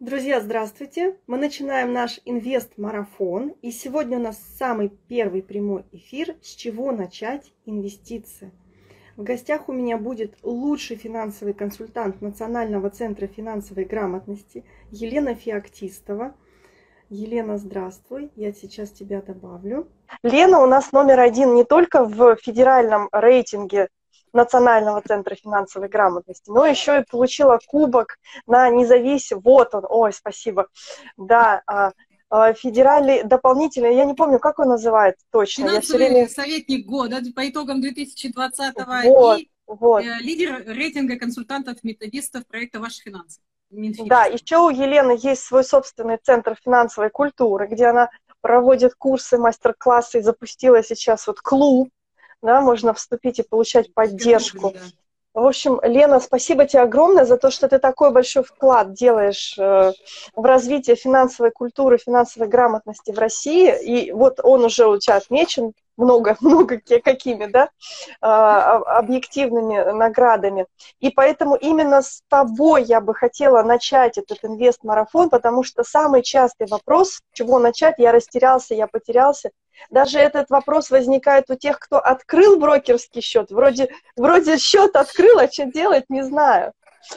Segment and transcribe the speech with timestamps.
[0.00, 1.18] Друзья, здравствуйте!
[1.26, 3.50] Мы начинаем наш инвест-марафон.
[3.60, 8.50] И сегодня у нас самый первый прямой эфир «С чего начать инвестиции?».
[9.18, 16.34] В гостях у меня будет лучший финансовый консультант Национального центра финансовой грамотности Елена Феоктистова.
[17.10, 19.86] Елена, здравствуй, я сейчас тебя добавлю.
[20.22, 23.88] Лена у нас номер один не только в федеральном рейтинге
[24.32, 30.68] Национального центра финансовой грамотности, но еще и получила кубок на независимый, вот он, ой, спасибо,
[31.16, 31.92] да, а,
[32.28, 35.68] а, федеральный дополнительный, я не помню, как он называется точно.
[35.68, 36.28] Финансовый я время...
[36.28, 38.74] советник года по итогам 2020
[39.04, 40.04] вот, и вот.
[40.04, 43.40] э, лидер рейтинга консультантов-методистов проекта «Ваши финансы».
[43.70, 44.06] Минфин.
[44.06, 48.10] Да, еще у Елены есть свой собственный центр финансовой культуры, где она
[48.40, 51.88] проводит курсы, мастер-классы и запустила сейчас вот клуб
[52.42, 54.72] да, можно вступить и получать поддержку.
[55.32, 59.92] В общем, Лена, спасибо тебе огромное за то, что ты такой большой вклад делаешь э,
[60.34, 63.72] в развитие финансовой культуры, финансовой грамотности в России.
[63.80, 67.68] И вот он уже у тебя отмечен много, много какими, да,
[68.20, 70.66] а, объективными наградами.
[70.98, 76.66] И поэтому именно с тобой я бы хотела начать этот инвест-марафон, потому что самый частый
[76.66, 79.50] вопрос, чего начать, я растерялся, я потерялся,
[79.88, 83.50] даже этот вопрос возникает у тех, кто открыл брокерский счет.
[83.50, 86.72] Вроде, вроде счет открыл, а что делать, не знаю.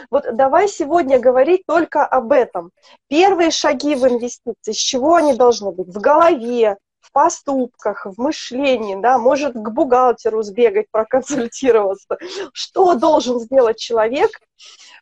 [0.09, 2.71] Вот давай сегодня говорить только об этом.
[3.09, 5.87] Первые шаги в инвестиции, с чего они должны быть?
[5.87, 12.17] В голове, в поступках, в мышлении, да, может к бухгалтеру сбегать, проконсультироваться.
[12.53, 14.39] Что должен сделать человек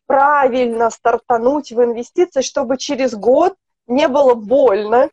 [0.08, 3.56] правильно стартануть в инвестиции, чтобы через год
[3.88, 5.10] не было больно,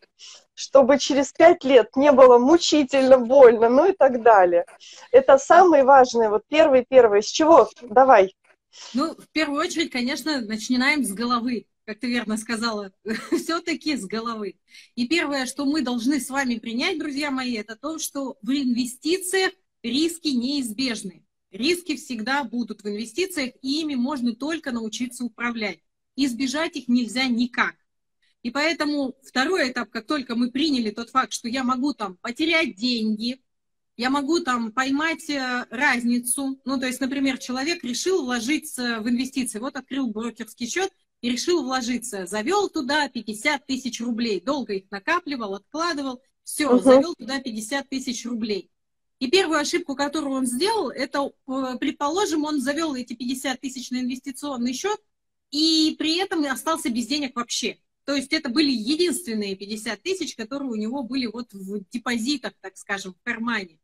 [0.58, 4.64] чтобы через пять лет не было мучительно больно, ну и так далее.
[5.12, 7.22] Это самые важные, вот первый-первый.
[7.22, 7.70] С чего?
[7.82, 8.34] Давай.
[8.92, 12.90] Ну, в первую очередь, конечно, начинаем с головы, как ты верно сказала,
[13.30, 14.58] все-таки с головы.
[14.96, 19.52] И первое, что мы должны с вами принять, друзья мои, это то, что в инвестициях
[19.84, 21.24] риски неизбежны.
[21.52, 25.78] Риски всегда будут в инвестициях, и ими можно только научиться управлять.
[26.16, 27.76] Избежать их нельзя никак.
[28.42, 32.76] И поэтому второй этап, как только мы приняли тот факт, что я могу там потерять
[32.76, 33.40] деньги,
[33.96, 36.60] я могу там поймать э, разницу.
[36.64, 39.58] Ну, то есть, например, человек решил вложиться в инвестиции.
[39.58, 42.24] Вот открыл брокерский счет и решил вложиться.
[42.26, 44.40] Завел туда 50 тысяч рублей.
[44.40, 46.22] Долго их накапливал, откладывал.
[46.44, 46.80] Все, uh-huh.
[46.80, 48.70] завел туда 50 тысяч рублей.
[49.18, 53.96] И первую ошибку, которую он сделал, это, э, предположим, он завел эти 50 тысяч на
[54.00, 54.98] инвестиционный счет
[55.50, 57.78] и при этом остался без денег вообще.
[58.08, 62.74] То есть это были единственные 50 тысяч, которые у него были вот в депозитах, так
[62.78, 63.80] скажем, в кармане.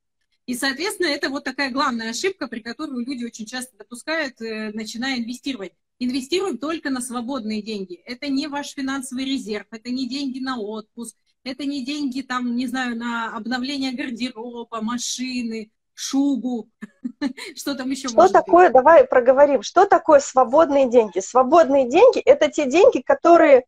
[0.46, 5.18] И, соответственно, это вот такая главная ошибка, при которой люди очень часто допускают, э, начиная
[5.18, 5.72] инвестировать.
[5.98, 7.96] Инвестируем только на свободные деньги.
[8.06, 12.66] Это не ваш финансовый резерв, это не деньги на отпуск, это не деньги, там, не
[12.66, 16.70] знаю, на обновление гардероба, машины, шубу,
[17.56, 18.72] что там еще Что такое, быть?
[18.72, 21.18] давай проговорим, что такое свободные деньги?
[21.18, 23.64] Свободные деньги– это те деньги, которые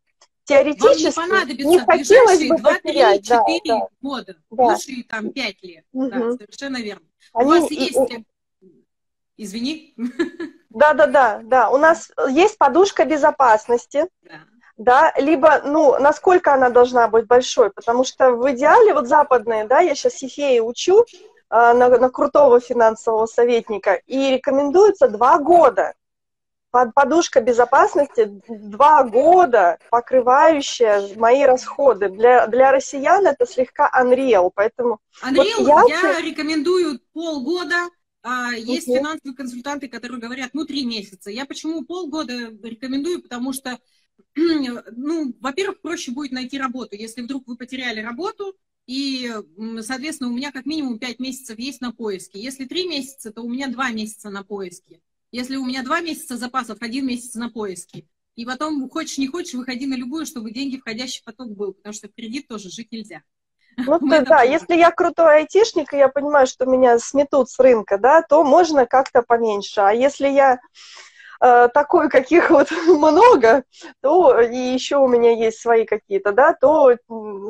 [0.47, 3.25] теоретически Вам не понадобится не хотелось бы 2, 3, потерять.
[3.27, 3.87] 4 да, да.
[4.01, 4.63] года, Да.
[4.65, 5.85] лучше там 5 лет.
[5.93, 6.11] Мгм.
[6.11, 7.05] Да, совершенно верно.
[7.35, 7.97] Они- У вас и- есть...
[8.13, 8.25] и-
[9.37, 9.95] Извини.
[10.71, 11.71] Да, да, да, да.
[11.71, 14.41] У нас есть подушка безопасности, Да.
[14.77, 19.81] да, либо, ну, насколько она должна быть большой, потому что в идеале, вот западные, да,
[19.81, 21.07] я сейчас Ефеи учу
[21.49, 25.95] а, на, на крутого финансового советника, и рекомендуется два года.
[26.77, 32.11] Под подушка безопасности два года, покрывающая мои расходы.
[32.11, 37.89] Для, для россиян это слегка unreal, поэтому Unreal, я- я рекомендую полгода.
[38.23, 38.99] А, Есть Мгм.
[38.99, 41.31] финансовые консультанты, которые говорят, ну, три месяца.
[41.31, 43.23] Я почему полгода рекомендую?
[43.23, 43.79] Потому что,
[44.37, 46.95] ну, во-первых, проще будет найти работу.
[46.95, 48.55] Если вдруг вы потеряли работу,
[48.87, 49.33] и,
[49.81, 52.39] соответственно, у меня как минимум пять месяцев есть на поиске.
[52.39, 55.01] Если три месяца, то у меня два месяца на поиске.
[55.33, 58.07] Если у меня два месяца запасов, один месяц на поиске.
[58.37, 62.09] И потом, хочешь не хочешь, выходи на любую, чтобы деньги входящий поток был, потому что
[62.09, 63.23] в кредит тоже жить нельзя.
[63.79, 64.53] Ну, то, да, помним.
[64.53, 68.87] если я крутой айтишник, и я понимаю, что меня сметут с рынка, да, то можно
[68.87, 69.81] как-то поменьше.
[69.81, 70.59] А если я
[71.43, 73.65] э, такой, каких вот много,
[74.01, 76.97] то и еще у меня есть свои какие-то, да, то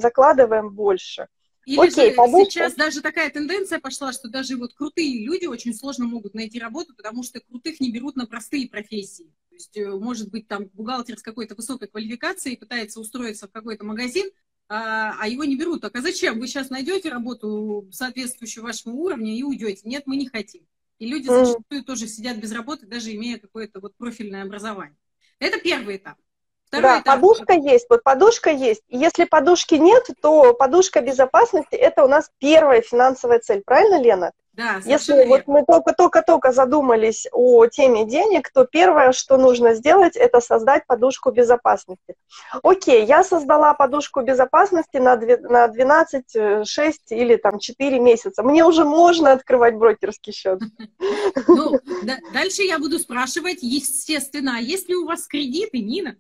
[0.01, 1.29] закладываем больше.
[1.67, 2.51] Или Окей, же подушка.
[2.53, 6.95] сейчас даже такая тенденция пошла, что даже вот крутые люди очень сложно могут найти работу,
[6.95, 9.35] потому что крутых не берут на простые профессии.
[9.51, 13.85] То есть, э, может быть, там бухгалтер с какой-то высокой квалификацией пытается устроиться в какой-то
[13.85, 14.31] магазин,
[14.69, 15.81] а, а его не берут.
[15.81, 16.39] Так а зачем?
[16.39, 19.83] Вы сейчас найдете работу, соответствующую вашему уровню, и уйдете.
[19.89, 20.65] Нет, мы не хотим.
[21.01, 24.97] И люди зачастую тоже сидят без работы, даже имея какое-то вот профильное образование.
[25.41, 26.17] Это первый этап.
[26.67, 27.15] Второй да, этап.
[27.15, 28.83] подушка есть, вот подушка есть.
[28.89, 33.63] Если подушки нет, то подушка безопасности– это у нас первая финансовая цель.
[33.65, 34.33] Правильно, Лена?
[34.57, 35.29] Да, Если верно.
[35.29, 41.31] вот мы только-только-только задумались о теме денег, то первое, что нужно сделать, это создать подушку
[41.31, 42.15] безопасности.
[42.63, 48.43] Окей, я создала подушку безопасности на 12, 6 э, или там 4 месяца.
[48.43, 50.61] Мне уже можно открывать брокерский счет.
[51.49, 51.79] Ну,
[52.33, 56.17] дальше я буду спрашивать, естественно, а есть ли у вас кредиты, Нина?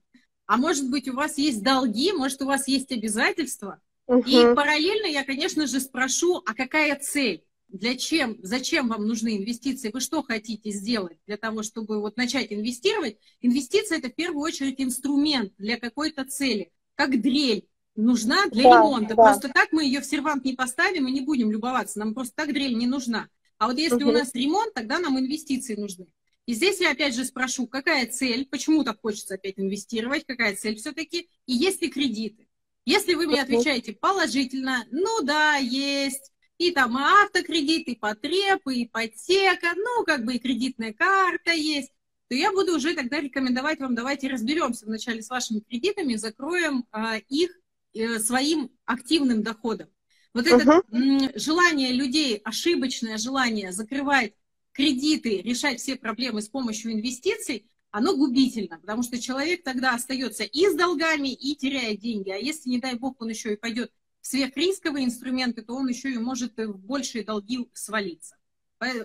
[0.46, 3.80] А может быть, у вас есть долги, может, у вас есть обязательства?
[4.08, 7.42] И параллельно я, конечно же, спрошу, а какая цель?
[7.68, 12.52] для чем, зачем вам нужны инвестиции, вы что хотите сделать для того, чтобы вот начать
[12.52, 13.18] инвестировать.
[13.40, 19.14] Инвестиция– это в первую очередь инструмент для какой-то цели, как дрель нужна для да, ремонта.
[19.14, 19.22] Да.
[19.24, 22.52] Просто так мы ее в сервант не поставим и не будем любоваться, нам просто так
[22.52, 23.28] дрель не нужна.
[23.58, 24.10] А вот если угу.
[24.10, 26.06] у нас ремонт, тогда нам инвестиции нужны.
[26.46, 30.76] И здесь я опять же спрошу, какая цель, почему так хочется опять инвестировать, какая цель
[30.76, 32.48] все-таки, и есть ли кредиты.
[32.84, 38.84] Если вы мне отвечаете положительно, ну да, есть, и там и автокредит, и потреб, и
[38.84, 41.90] ипотека, ну, как бы и кредитная карта есть,
[42.28, 47.16] то я буду уже тогда рекомендовать вам, давайте разберемся вначале с вашими кредитами, закроем а,
[47.16, 47.50] их
[47.94, 49.88] э, своим активным доходом.
[50.32, 50.60] Вот uh-huh.
[50.60, 54.32] это м, желание людей, ошибочное желание закрывать
[54.76, 60.66] кредиты, решать все проблемы с помощью инвестиций, оно губительно, потому что человек тогда остается и
[60.66, 62.28] с долгами, и теряет деньги.
[62.30, 63.90] А если, не дай бог, он еще и пойдет
[64.20, 68.36] сверхрисковые инструменты, то он еще и может в большие долги свалиться.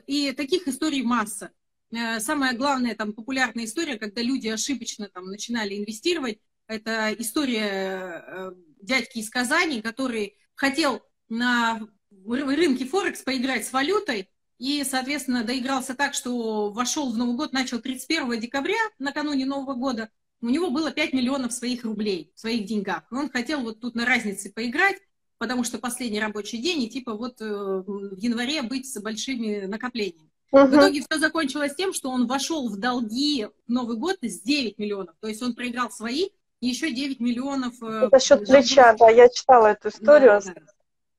[0.07, 1.51] И таких историй масса.
[1.91, 8.51] Э, самая главная там популярная история, когда люди ошибочно там начинали инвестировать, это история э,
[8.81, 11.79] дядьки из Казани, который хотел на
[12.27, 14.29] рынке Форекс поиграть с валютой,
[14.61, 20.09] и, соответственно, доигрался так, что вошел в Новый год, начал 31 декабря, накануне Нового года,
[20.39, 23.01] у него было 5 миллионов своих рублей, в своих деньгах.
[23.09, 24.97] Он хотел вот тут на разнице поиграть,
[25.39, 30.29] потому что последний рабочий день, и типа вот э, в январе быть с большими накоплениями.
[30.51, 30.65] Угу.
[30.67, 34.77] В итоге все закончилось тем, что он вошел в долги в Новый год с 9
[34.77, 35.15] миллионов.
[35.21, 36.29] То есть он проиграл свои,
[36.59, 37.81] и еще 9 миллионов...
[37.81, 40.39] Э, За счет плеча, да, я читала эту историю.
[40.45, 40.61] Да, да.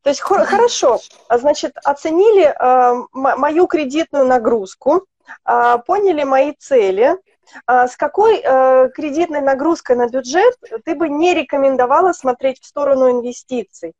[0.03, 5.07] То есть хор- хорошо, а, значит, оценили э, мою кредитную нагрузку,
[5.47, 7.17] э, поняли мои цели.
[7.69, 13.11] Э, с какой э, кредитной нагрузкой на бюджет ты бы не рекомендовала смотреть в сторону
[13.11, 13.93] инвестиций?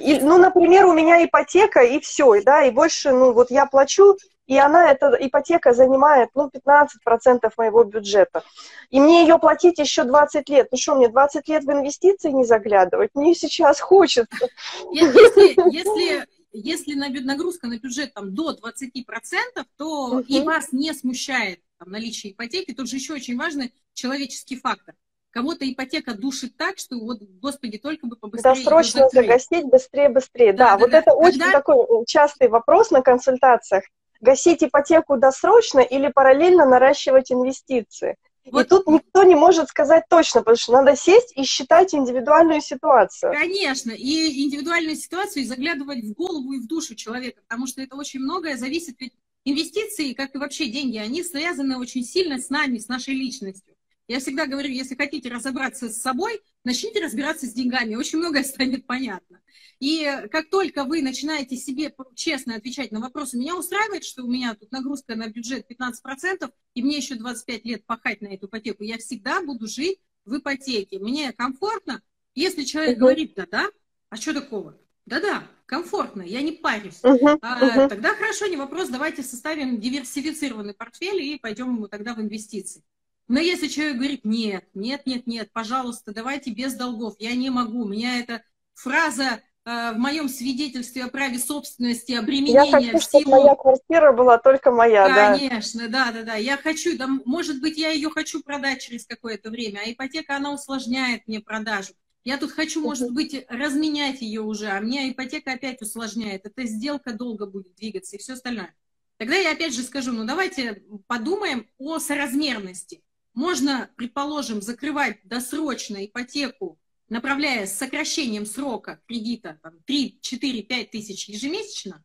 [0.00, 4.16] И, ну, например, у меня ипотека, и все, да, и больше, ну, вот я плачу,
[4.46, 8.44] и она, эта ипотека занимает, ну, 15% моего бюджета.
[8.90, 10.68] И мне ее платить еще 20 лет.
[10.70, 13.10] Ну что, мне 20 лет в инвестиции не заглядывать?
[13.14, 14.48] Мне сейчас хочется.
[14.92, 20.20] Если, если, если нагрузка на бюджет там, до 20%, то угу.
[20.20, 24.94] и вас не смущает там, наличие ипотеки, тут же еще очень важный человеческий фактор.
[25.30, 28.54] Кого-то ипотека душит так, что вот, господи, только бы побыстрее.
[28.54, 30.52] Досрочно загасить, быстрее, быстрее.
[30.52, 30.98] Да, да, да вот да.
[30.98, 31.26] это Когда...
[31.26, 33.84] очень такой э, частый вопрос на консультациях.
[34.20, 38.16] Гасить ипотеку досрочно или параллельно наращивать инвестиции.
[38.50, 38.64] Вот.
[38.64, 43.32] И тут никто не может сказать точно, потому что надо сесть и считать индивидуальную ситуацию.
[43.32, 47.96] Конечно, и индивидуальную ситуацию, и заглядывать в голову и в душу человека, потому что это
[47.96, 49.14] очень многое зависит, ведь
[49.44, 53.74] инвестиции, как и вообще деньги, они связаны очень сильно с нами, с нашей личностью.
[54.08, 58.86] Я всегда говорю, если хотите разобраться с собой, начните разбираться с деньгами, очень многое станет
[58.86, 59.40] понятно.
[59.78, 64.54] И как только вы начинаете себе честно отвечать на вопросы, меня устраивает, что у меня
[64.54, 68.98] тут нагрузка на бюджет 15%, и мне еще 25 лет пахать на эту ипотеку, я
[68.98, 70.98] всегда буду жить в ипотеке.
[70.98, 72.02] Мне комфортно.
[72.34, 73.70] Если человек говорит, да-да,
[74.10, 74.76] а что такого?
[75.06, 77.00] Да-да, комфортно, я не парюсь.
[77.02, 77.88] Uh-huh, uh-huh.
[77.88, 82.82] тогда хорошо, не вопрос, давайте составим диверсифицированный портфель и пойдем тогда в инвестиции.
[83.28, 87.82] Но если человек говорит, нет, нет, нет, нет, пожалуйста, давайте без долгов, я не могу,
[87.82, 88.42] у меня эта
[88.74, 93.20] фраза э, в моем свидетельстве о праве собственности, обременения Я хочу, всего...
[93.20, 96.06] чтобы моя квартира была только моя, Конечно, да.
[96.06, 96.34] да, да, да.
[96.36, 100.52] Я хочу, да, может быть, я ее хочу продать через какое-то время, а ипотека, она
[100.52, 101.94] усложняет мне продажу.
[102.22, 106.44] Я тут хочу, может быть, разменять ее уже, а мне ипотека опять усложняет.
[106.44, 108.74] Эта сделка долго будет двигаться и все остальное.
[109.16, 113.02] Тогда я опять же скажу, ну давайте подумаем о соразмерности.
[113.36, 121.28] Можно, предположим, закрывать досрочно ипотеку, направляя с сокращением срока кредита там, 3, 4, 5 тысяч
[121.28, 122.02] ежемесячно,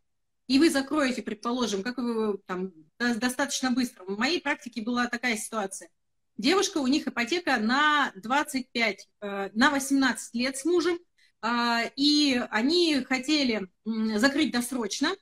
[0.48, 4.04] и вы закроете, предположим, как вы там достаточно быстро.
[4.04, 5.90] В моей практике была такая ситуация.
[6.38, 11.00] Девушка, у них ипотека на 25, э, на 18 лет с мужем,
[11.42, 15.16] а, и они хотели закрыть досрочно,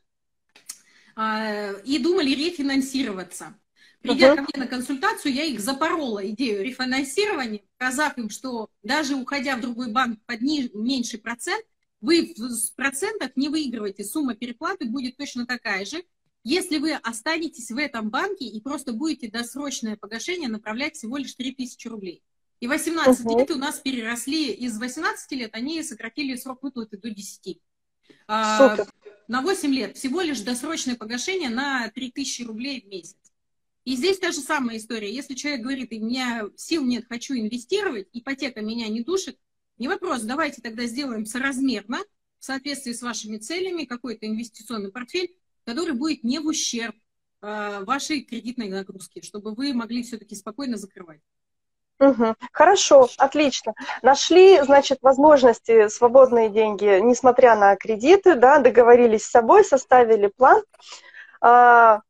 [1.15, 3.53] а, и думали рефинансироваться.
[4.01, 4.35] Придя uh-huh.
[4.37, 9.61] ко мне на консультацию, я их запорола идею рефинансирования, сказав им, что даже уходя в
[9.61, 11.65] другой банк под ни, меньший процент,
[11.99, 16.03] вы в процентах не выигрываете, сумма переплаты будет точно такая же,
[16.45, 21.87] если вы останетесь в этом банке и просто будете досрочное погашение направлять всего лишь 3000
[21.89, 22.23] рублей.
[22.61, 23.37] И 18 uh-huh.
[23.37, 27.59] лет у нас переросли, из 18 лет они сократили срок выплаты до 10.
[28.27, 28.77] А,
[29.27, 33.17] на 8 лет всего лишь досрочное погашение на 3000 рублей в месяц.
[33.85, 35.11] И здесь та же самая история.
[35.11, 39.37] Если человек говорит, у меня сил нет, хочу инвестировать, ипотека меня не душит,
[39.77, 41.99] не вопрос, давайте тогда сделаем соразмерно,
[42.39, 46.95] в соответствии с вашими целями, какой-то инвестиционный портфель, который будет не в ущерб
[47.41, 51.21] э, вашей кредитной нагрузки, чтобы вы могли все-таки спокойно закрывать.
[51.99, 52.35] Угу.
[52.53, 53.73] Хорошо, отлично.
[54.01, 60.63] Нашли, значит, возможности, свободные деньги, несмотря на кредиты, да, договорились с собой, составили план.
[61.41, 62.01] А,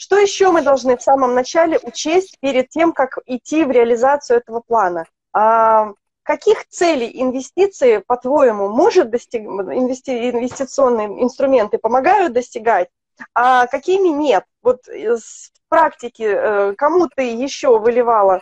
[0.00, 4.60] что еще мы должны в самом начале учесть перед тем, как идти в реализацию этого
[4.66, 5.04] плана?
[5.34, 5.92] А,
[6.22, 9.42] каких целей инвестиции, по-твоему, может достиг...
[9.42, 10.30] инвести...
[10.30, 12.88] инвестиционные инструменты помогают достигать,
[13.34, 14.44] а какими нет?
[14.62, 18.40] Вот в практике э, кому ты еще выливала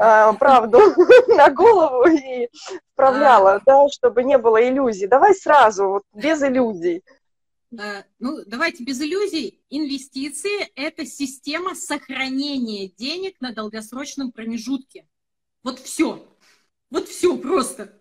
[0.00, 0.78] э, правду
[1.26, 2.48] на голову и
[2.92, 3.60] вправляла, а.
[3.66, 5.08] да, чтобы не было иллюзий?
[5.08, 7.02] Давай сразу, вот без иллюзий.
[7.70, 9.62] Ну, давайте без иллюзий.
[9.70, 15.06] Инвестиции– это система сохранения денег на долгосрочном промежутке.
[15.62, 16.26] Вот все.
[16.90, 17.92] Вот все просто.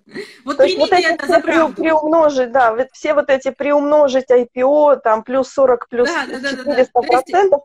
[0.43, 1.81] Вот То примите вот это за правду.
[1.81, 6.73] Приумножить, да, вот все вот эти приумножить IPO, там, плюс 40, плюс да, 400 да,
[6.73, 7.61] да, процентов,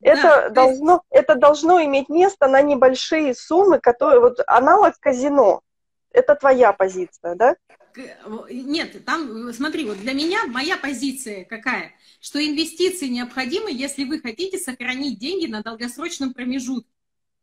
[0.00, 0.10] да.
[0.10, 1.04] это, да, должно, есть...
[1.10, 5.62] это должно иметь место на небольшие суммы, которые, вот аналог казино.
[6.16, 7.56] Это твоя позиция, да?
[8.50, 14.58] Нет, там, смотри, вот для меня моя позиция какая, что инвестиции необходимы, если вы хотите
[14.58, 16.90] сохранить деньги на долгосрочном промежутке.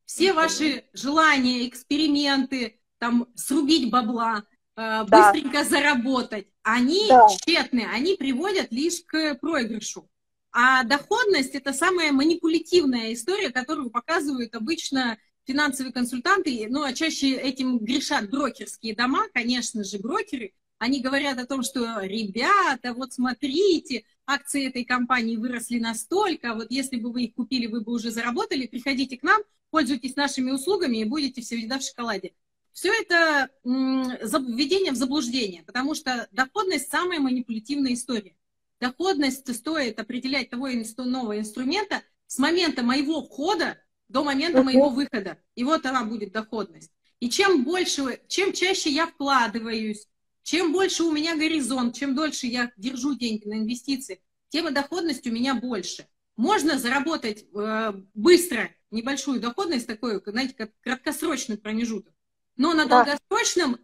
[0.05, 4.43] Все ваши желания, эксперименты, там срубить бабла,
[4.75, 5.65] э, быстренько да.
[5.65, 7.27] заработать, они да.
[7.29, 10.09] тщетные, они приводят лишь к проигрышу.
[10.51, 17.79] А доходность– это самая манипулятивная история, которую показывают обычно финансовые консультанты, ну, а чаще этим
[17.79, 20.53] грешат брокерские дома, конечно же, брокеры.
[20.77, 26.97] Они говорят о том, что, ребята, вот смотрите, акции этой компании выросли настолько, вот если
[26.97, 31.05] бы вы их купили, вы бы уже заработали, приходите к нам, пользуйтесь нашими услугами и
[31.05, 32.33] будете всегда в шоколаде.
[32.73, 38.35] Все это введение в заблуждение, потому что доходность– самая манипулятивная история.
[38.79, 43.77] Доходность стоит определять того нового инструмента с момента моего входа
[44.13, 45.37] до момента моего выхода.
[45.55, 46.91] И вот она будет доходность.
[47.19, 50.07] И чем больше, чем чаще я вкладываюсь,
[50.43, 55.25] чем больше у меня горизонт, чем дольше я держу деньги на инвестиции, тем и доходность
[55.25, 56.07] у меня больше.
[56.35, 62.13] Можно заработать э, быстро небольшую доходность, такой, знаете, как краткосрочный промежуток.
[62.55, 63.03] Но на да.
[63.03, 63.79] долгосрочном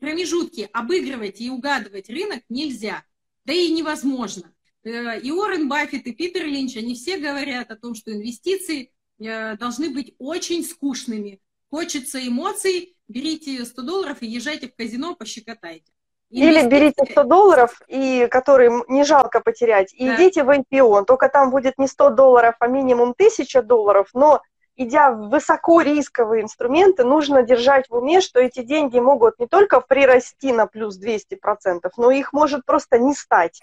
[0.00, 3.04] промежутке обыгрывать и угадывать рынок нельзя.
[3.44, 4.54] Да и невозможно.
[4.82, 9.90] Э, и Уоррен Баффет, и Питер Линч, они все говорят о том, что инвестиции должны
[9.90, 11.40] быть очень скучными.
[11.70, 15.92] Хочется эмоций, берите 100 долларов и езжайте в казино, пощекотайте.
[16.30, 20.16] Или берите 100 долларов, и, которые не жалко потерять, и да.
[20.16, 21.04] идите в IPO.
[21.04, 24.42] Только там будет не 100 долларов, а минимум 1000 долларов, но
[24.76, 30.52] идя в высокорисковые инструменты, нужно держать в уме, что эти деньги могут не только прирасти
[30.52, 33.62] на плюс 200%, но их может просто не стать.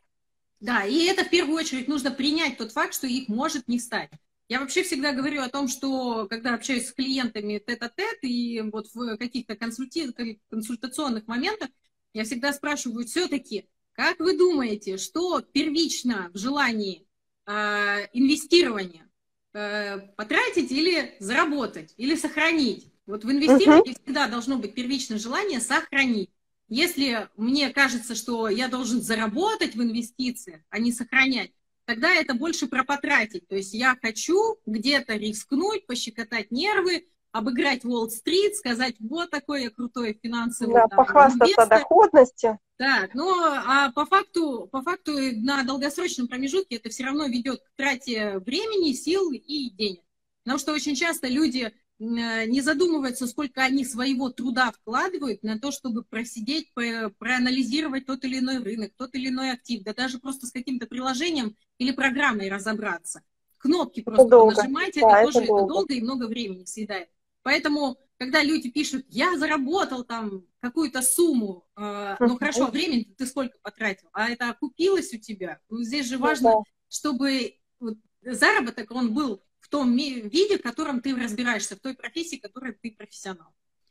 [0.61, 4.11] Да, и это в первую очередь нужно принять тот факт, что их может не стать.
[4.51, 9.15] Я вообще всегда говорю о том, что когда общаюсь с клиентами тет-а-тет и вот в
[9.15, 10.11] каких-то консульти...
[10.49, 11.69] консультационных моментах,
[12.13, 17.07] я всегда спрашиваю все-таки, как вы думаете, что первично в желании
[17.45, 19.09] э, инвестирования?
[19.53, 22.91] Э, потратить или заработать, или сохранить.
[23.05, 24.03] Вот в инвестировании uh-huh.
[24.03, 26.29] всегда должно быть первичное желание сохранить.
[26.67, 31.53] Если мне кажется, что я должен заработать в инвестициях, а не сохранять,
[31.91, 33.49] тогда это больше про потратить.
[33.49, 40.17] То есть я хочу где-то рискнуть, пощекотать нервы, обыграть Уолл-стрит, сказать, вот такой я крутой
[40.23, 41.67] финансовый да, там, похвастаться инвестор.
[41.67, 42.59] доходностью.
[42.79, 43.29] Да, но
[43.67, 48.93] а по факту, по факту на долгосрочном промежутке это все равно ведет к трате времени,
[48.93, 50.03] сил и денег.
[50.45, 56.03] Потому что очень часто люди не задумываются, сколько они своего труда вкладывают на то, чтобы
[56.03, 60.87] просидеть, проанализировать тот или иной рынок, тот или иной актив, да даже просто с каким-то
[60.87, 63.21] приложением или программой разобраться.
[63.59, 64.55] Кнопки просто долго.
[64.55, 65.63] нажимать, да, это тоже это долго.
[65.63, 67.09] это долго и много времени съедает.
[67.43, 73.59] Поэтому, когда люди пишут, я заработал там какую-то сумму, э, ну хорошо, времени ты сколько
[73.61, 75.59] потратил, а это окупилось у тебя?
[75.69, 76.53] Ну, здесь же ну важно,
[76.89, 82.41] чтобы вот, заработок, он был том виде, в котором ты разбираешься, в той профессии, в
[82.41, 83.47] которой ты профессионал.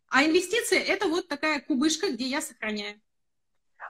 [0.09, 3.01] А инвестиции– это вот такая кубышка, где я сохраняю.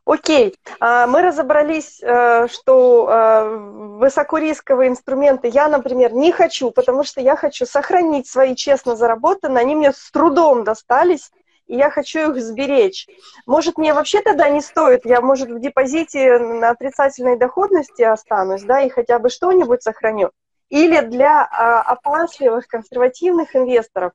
[0.05, 3.57] Окей, а, мы разобрались, э, что э,
[3.99, 9.75] высокорисковые инструменты я, например, не хочу, потому что я хочу сохранить свои честно заработанные, они
[9.75, 11.31] мне с трудом достались,
[11.67, 13.09] и я хочу их сберечь.
[13.47, 18.81] Может, мне вообще тогда не стоит, я, может, в депозите на отрицательной доходности останусь, да,
[18.81, 20.31] и хотя бы что-нибудь сохраню.
[20.71, 24.13] Или для а, опасливых консервативных инвесторов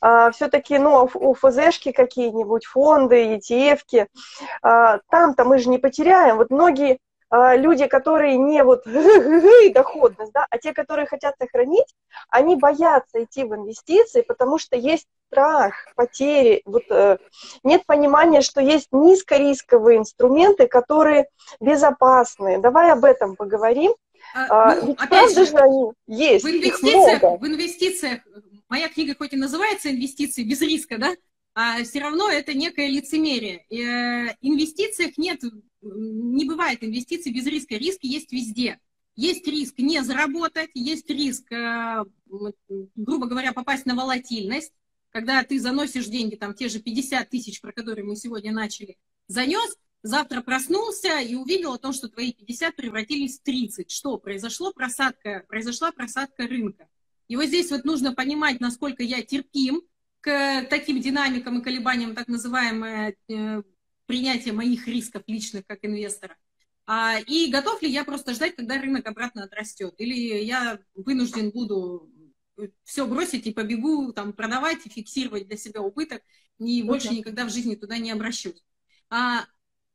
[0.00, 4.06] а, все-таки, ну, у ФЗшки какие-нибудь, фонды, ETF-ки,
[4.62, 6.36] а, там-то мы же не потеряем.
[6.36, 6.98] Вот многие
[7.28, 8.84] а, люди, которые не вот
[9.74, 11.92] доходность, да, а те, которые хотят сохранить,
[12.28, 17.18] они боятся идти в инвестиции, потому что есть страх потери, вот, э,
[17.64, 21.26] нет понимания, что есть низкорисковые инструменты, которые
[21.58, 22.58] безопасные.
[22.58, 23.92] Давай об этом поговорим.
[24.36, 26.44] А, ну, Ведь опять же, же они есть.
[26.44, 28.20] В инвестициях, в инвестициях
[28.68, 31.14] моя книга хоть и называется «Инвестиции без риска», да,
[31.54, 33.64] а все равно это некое лицемерие.
[33.70, 35.40] И, э, инвестициях нет,
[35.80, 37.76] не бывает инвестиций без риска.
[37.76, 38.78] Риск есть везде.
[39.14, 42.04] Есть риск не заработать, есть риск, э,
[42.94, 44.74] грубо говоря, попасть на волатильность,
[45.08, 49.78] когда ты заносишь деньги, там те же 50 тысяч, про которые мы сегодня начали, занес,
[50.02, 53.90] завтра проснулся и увидел о том, что твои 50 превратились в 30.
[53.90, 54.18] Что?
[54.18, 56.88] Произошло просадка, произошла просадка рынка.
[57.28, 59.82] И вот здесь вот нужно понимать, насколько я терпим
[60.20, 63.62] к таким динамикам и колебаниям, так называемое э,
[64.06, 66.36] принятие моих рисков личных как инвестора.
[66.86, 69.94] А, и готов ли я просто ждать, когда рынок обратно отрастет?
[69.98, 72.10] Или я вынужден буду
[72.84, 76.22] все бросить и побегу там продавать и фиксировать для себя убыток,
[76.58, 78.62] и больше никогда в жизни туда не обращусь.
[79.10, 79.46] А,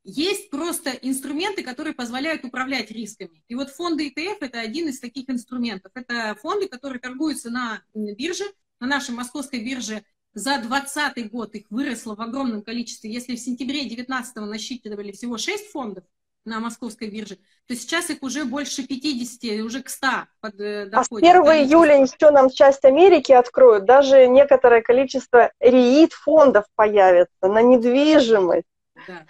[0.04, 3.44] есть просто инструменты, которые позволяют управлять рисками.
[3.48, 5.92] И вот фонды ETF– это один из таких инструментов.
[5.96, 8.46] Это фонды, которые торгуются на бирже,
[8.80, 10.04] на нашей московской бирже.
[10.34, 13.12] За 2020 год их выросло в огромном количестве.
[13.12, 16.06] Если в сентябре 2019 насчитывали всего 6 фондов
[16.46, 17.38] на московской бирже,
[17.68, 20.08] то сейчас их уже больше 50, уже к 100
[20.40, 20.94] под, доходит.
[20.94, 21.26] А с 1
[21.68, 23.86] июля еще нам часть Америки откроют.
[23.86, 28.66] Даже некоторое количество РИИТ-фондов появится на недвижимость.
[29.08, 29.26] Да.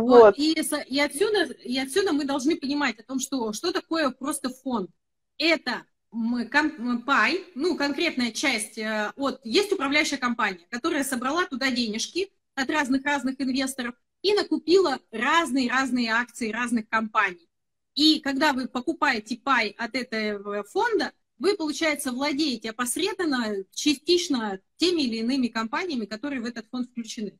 [0.00, 0.38] Вот.
[0.38, 4.90] И, и, отсюда, и отсюда мы должны понимать о том, что, что такое просто фонд.
[5.38, 5.84] Это
[7.06, 9.40] пай, ну, конкретная часть э, от...
[9.44, 16.88] Есть управляющая компания, которая собрала туда денежки от разных-разных инвесторов и накупила разные-разные акции разных
[16.88, 17.48] компаний.
[17.94, 25.16] И когда вы покупаете пай от этого фонда, вы, получается, владеете опосредованно, частично теми или
[25.16, 27.38] иными компаниями, которые в этот фонд включены.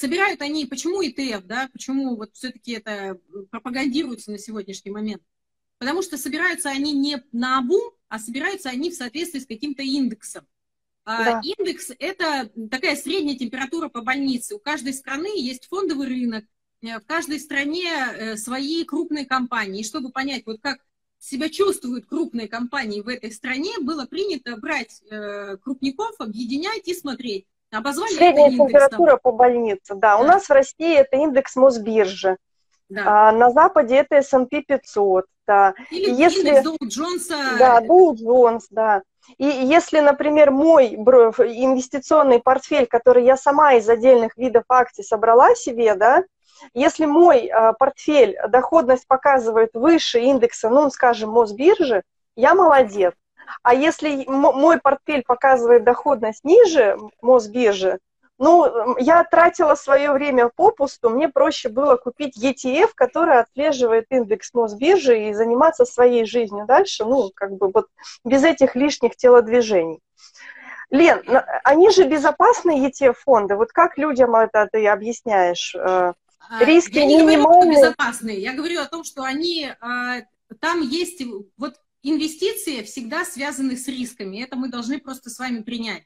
[0.00, 5.22] Собирают они, почему ETF, да, почему вот все-таки это пропагандируется на сегодняшний момент?
[5.76, 10.46] Потому что собираются они не на обум, а собираются они в соответствии с каким-то индексом.
[11.04, 11.40] А да.
[11.44, 14.54] Индекс– это такая средняя температура по больнице.
[14.54, 16.46] У каждой страны есть фондовый рынок,
[16.80, 19.82] э, в каждой стране э, свои крупные компании.
[19.82, 20.80] И чтобы понять, вот как
[21.18, 27.44] себя чувствуют крупные компании в этой стране, было принято брать э, крупников, объединять и смотреть,
[27.72, 29.20] Обозвали Средняя индекс, температура там.
[29.22, 30.16] по больнице, да.
[30.16, 30.18] да.
[30.18, 32.36] У нас в России это индекс Мосбиржи.
[32.88, 33.28] Да.
[33.28, 35.74] А, на Западе это S&P 500, да.
[35.90, 36.40] Или если...
[36.40, 37.36] индекс Доу Джонса.
[37.58, 39.02] Да, Доу Джонс, да.
[39.38, 45.94] И если, например, мой инвестиционный портфель, который я сама из отдельных видов акций собрала себе,
[45.94, 46.24] да,
[46.74, 52.02] если мой а, портфель доходность показывает выше индекса, ну, скажем, Мосбиржи,
[52.36, 53.14] я молодец.
[53.62, 57.98] А если мой портфель показывает доходность ниже Мосбиржи,
[58.40, 65.28] ну, я тратила свое время попусту, мне проще было купить ETF, который отслеживает индекс Мосбиржи
[65.28, 67.88] и заниматься своей жизнью дальше, ну, как бы вот
[68.24, 70.00] без этих лишних телодвижений.
[70.88, 71.22] Лен,
[71.64, 75.74] они же безопасные ETF-фонды, вот как людям это ты объясняешь?
[75.74, 76.14] Э,
[76.48, 77.44] а, риски я не минимальные?
[77.44, 80.22] говорю, безопасные, я говорю о том, что они, а,
[80.60, 81.22] там есть,
[81.58, 84.42] вот инвестиции всегда связаны с рисками.
[84.42, 86.04] Это мы должны просто с вами принять.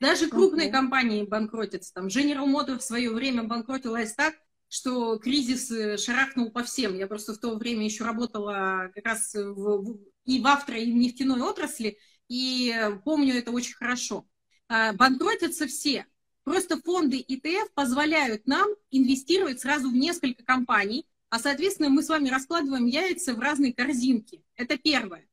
[0.00, 0.72] Даже крупные okay.
[0.72, 1.94] компании банкротятся.
[1.94, 4.34] Там General Motors в свое время банкротилась так,
[4.68, 6.96] что кризис э, шарахнул по всем.
[6.96, 10.94] Я просто в то время еще работала как раз в, и в авто, и в
[10.94, 14.26] нефтяной отрасли, и помню это очень хорошо.
[14.68, 16.06] А, банкротятся все.
[16.44, 22.28] Просто фонды ETF позволяют нам инвестировать сразу в несколько компаний, а, соответственно, мы с вами
[22.28, 24.44] раскладываем яйца в разные корзинки.
[24.56, 25.26] Это первое.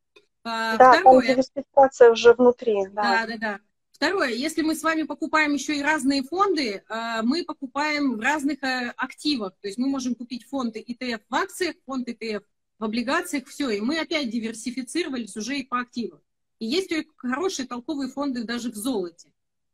[0.43, 1.21] А, да, Второе.
[1.21, 2.87] там диверсификация уже внутри.
[2.91, 3.01] Да.
[3.01, 3.59] да, да, да.
[3.91, 8.61] Второе, если мы с вами покупаем еще и разные фонды, а, мы покупаем в разных
[8.63, 9.53] э, активах.
[9.61, 12.43] То есть мы можем купить фонды ETF в акциях, фонд ETF
[12.79, 13.69] в облигациях, все.
[13.69, 16.19] И мы опять диверсифицировались уже и по активам.
[16.59, 19.31] И есть хорошие толковые фонды даже в золоте.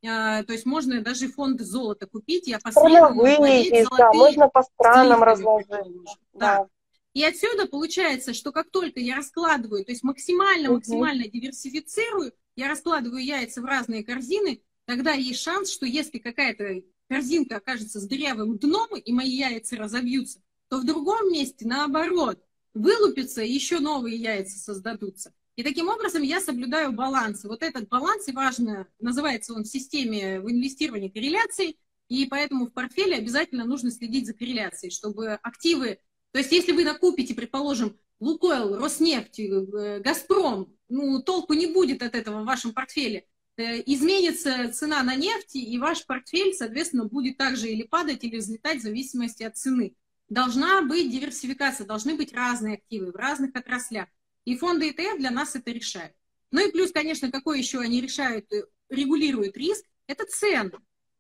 [0.08, 2.48] А, то есть можно даже фонды золота купить.
[2.48, 5.68] Я последовательно есть, да, можно по странам разложить.
[5.70, 5.88] Да.
[6.34, 6.68] да.
[7.14, 11.32] И отсюда получается, что как только я раскладываю, то есть максимально, максимально угу.
[11.32, 18.00] диверсифицирую, я раскладываю яйца в разные корзины, тогда есть шанс, что если какая-то корзинка окажется
[18.00, 22.44] с дырявым дном, и мои яйца разобьются, то в другом месте, наоборот,
[22.74, 25.34] вылупятся, и еще новые яйца создадутся.
[25.56, 27.44] И таким образом я соблюдаю баланс.
[27.44, 32.74] Вот этот баланс, и важно, называется он в системе в инвестировании корреляцией, и поэтому в
[32.74, 36.00] портфеле обязательно нужно следить за корреляцией, чтобы активы...
[36.32, 42.16] То есть если вы накупите, предположим, Лукойл, Роснефть, э, Газпром, ну, толку не будет от
[42.16, 43.26] этого в вашем портфеле.
[43.58, 48.80] Э, изменится цена на нефть, и ваш портфель, соответственно, будет также или падать, или взлетать
[48.80, 49.96] в зависимости от цены.
[50.30, 54.08] Должна быть диверсификация, должны быть разные активы в разных отраслях.
[54.46, 56.14] И фонды ETF для нас это решают.
[56.52, 60.72] Ну и плюс, конечно, какой еще они решают, э, регулируют риск, это цены.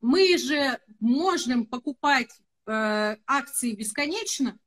[0.01, 2.31] Мы же можем покупать
[2.65, 4.57] э, акции бесконечно,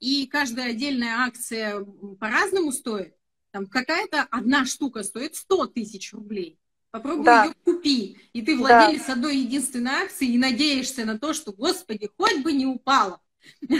[0.00, 1.84] и каждая отдельная акция
[2.20, 3.14] по-разному стоит.
[3.50, 6.58] Там какая-то одна штука стоит 100 тысяч рублей.
[6.90, 7.44] Попробуй да.
[7.44, 8.18] ее купи.
[8.32, 9.14] И ты владелец да.
[9.14, 13.20] одной единственной акции и надеешься на то, что, господи, хоть бы не упала.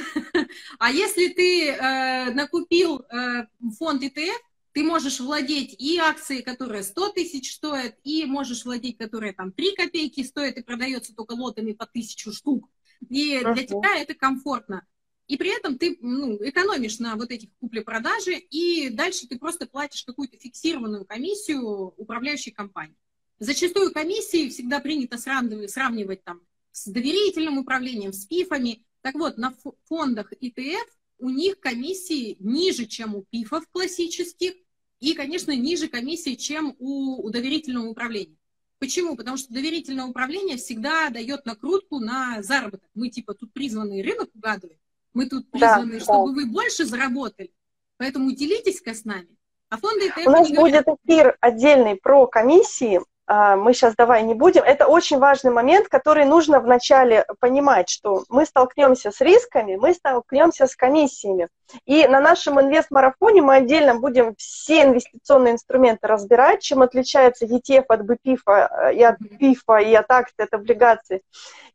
[0.78, 3.46] А если ты э, накупил э,
[3.78, 4.36] фонд ETF,
[4.72, 9.74] ты можешь владеть и акцией, которая 100 тысяч стоит, и можешь владеть, которая там 3
[9.74, 12.68] копейки стоит и продается только лотами по тысячу штук.
[13.08, 14.86] И для тебя это комфортно.
[15.26, 20.04] И при этом ты ну, экономишь на вот этих купле-продаже, и дальше ты просто платишь
[20.04, 22.96] какую-то фиксированную комиссию управляющей компании.
[23.38, 28.84] Зачастую комиссии всегда принято сравнивать, сравнивать там с доверительным управлением, с ПИФами.
[29.02, 29.54] Так вот, на
[29.88, 30.86] фондах ETF
[31.18, 34.54] у них комиссии ниже, чем у ПИФов классических,
[35.00, 38.36] и, конечно, ниже комиссии, чем у, у доверительного управления.
[38.78, 39.16] Почему?
[39.16, 42.88] Потому что доверительное управление всегда дает накрутку на заработок.
[42.94, 44.78] Мы типа тут призваны рынок угадывать,
[45.16, 46.34] мы тут призваны, да, чтобы да.
[46.34, 47.50] вы больше заработали.
[47.96, 49.34] Поэтому делитесь-ка с нами.
[49.70, 50.26] А фонды ETF...
[50.26, 54.62] У нас будет эфир отдельный про комиссии, мы сейчас давай не будем.
[54.62, 60.66] Это очень важный момент, который нужно вначале понимать, что мы столкнемся с рисками, мы столкнемся
[60.66, 61.48] с комиссиями.
[61.84, 68.00] И на нашем инвест-марафоне мы отдельно будем все инвестиционные инструменты разбирать, чем отличается ETF от
[68.02, 71.22] BPIF э, и от PIF, и от акций, от облигаций,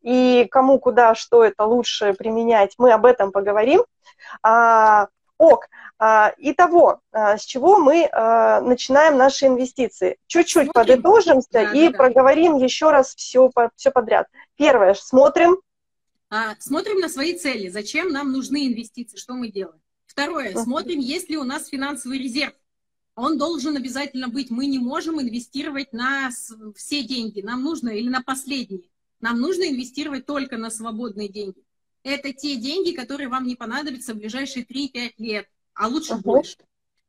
[0.01, 2.75] и кому, куда, что это лучше применять.
[2.77, 3.83] Мы об этом поговорим.
[5.41, 10.17] А, ок, а, итого, а, с чего мы а, начинаем наши инвестиции?
[10.27, 10.73] Чуть-чуть смотрим.
[10.73, 12.65] подытожимся да, и да, проговорим да.
[12.65, 14.27] еще раз все, все подряд.
[14.55, 15.57] Первое, смотрим.
[16.59, 17.67] Смотрим на свои цели.
[17.69, 19.17] Зачем нам нужны инвестиции?
[19.17, 19.81] Что мы делаем?
[20.05, 22.53] Второе, смотрим, есть ли у нас финансовый резерв.
[23.15, 24.49] Он должен обязательно быть.
[24.49, 26.29] Мы не можем инвестировать на
[26.75, 27.41] все деньги.
[27.41, 28.89] Нам нужно, или на последние.
[29.19, 31.63] Нам нужно инвестировать только на свободные деньги.
[32.03, 36.21] Это те деньги, которые вам не понадобятся в ближайшие 3-5 лет а лучше угу.
[36.21, 36.57] больше.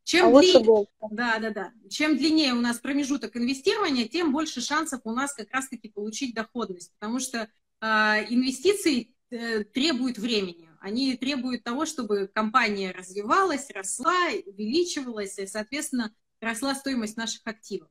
[0.05, 0.59] Чем, а дли...
[0.59, 0.90] больше.
[1.11, 1.72] Да, да, да.
[1.88, 6.92] Чем длиннее у нас промежуток инвестирования, тем больше шансов у нас как раз-таки получить доходность,
[6.98, 7.48] потому что
[7.81, 7.87] э,
[8.31, 10.68] инвестиции э, требуют времени.
[10.81, 17.88] Они требуют того, чтобы компания развивалась, росла, увеличивалась, и, соответственно, росла стоимость наших активов.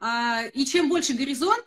[0.00, 1.64] А, и чем больше горизонт,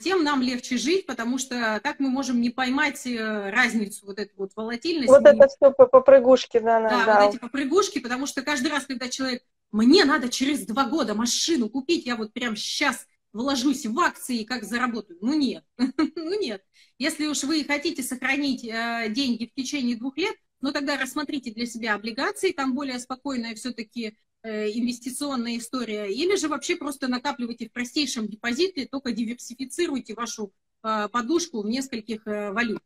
[0.00, 4.32] тем нам легче жить, потому что так мы можем не поймать э, разницу, вот эту
[4.36, 5.08] вот волатильность.
[5.08, 7.04] Вот это все по попрыгушке, да, да.
[7.04, 9.42] Да, вот эти попрыгушки, потому что каждый раз, когда человек,
[9.72, 14.64] мне надо через два года машину купить, я вот прям сейчас вложусь в акции, как
[14.64, 15.18] заработаю.
[15.20, 16.62] Ну нет, ну нет.
[16.98, 21.66] Если уж вы хотите сохранить э, деньги в течение двух лет, ну тогда рассмотрите для
[21.66, 27.72] себя облигации, там более спокойная все-таки Э, инвестиционная история, или же вообще просто накапливайте в
[27.72, 32.82] простейшем депозите, только диверсифицируйте вашу э, подушку в нескольких э, валютах.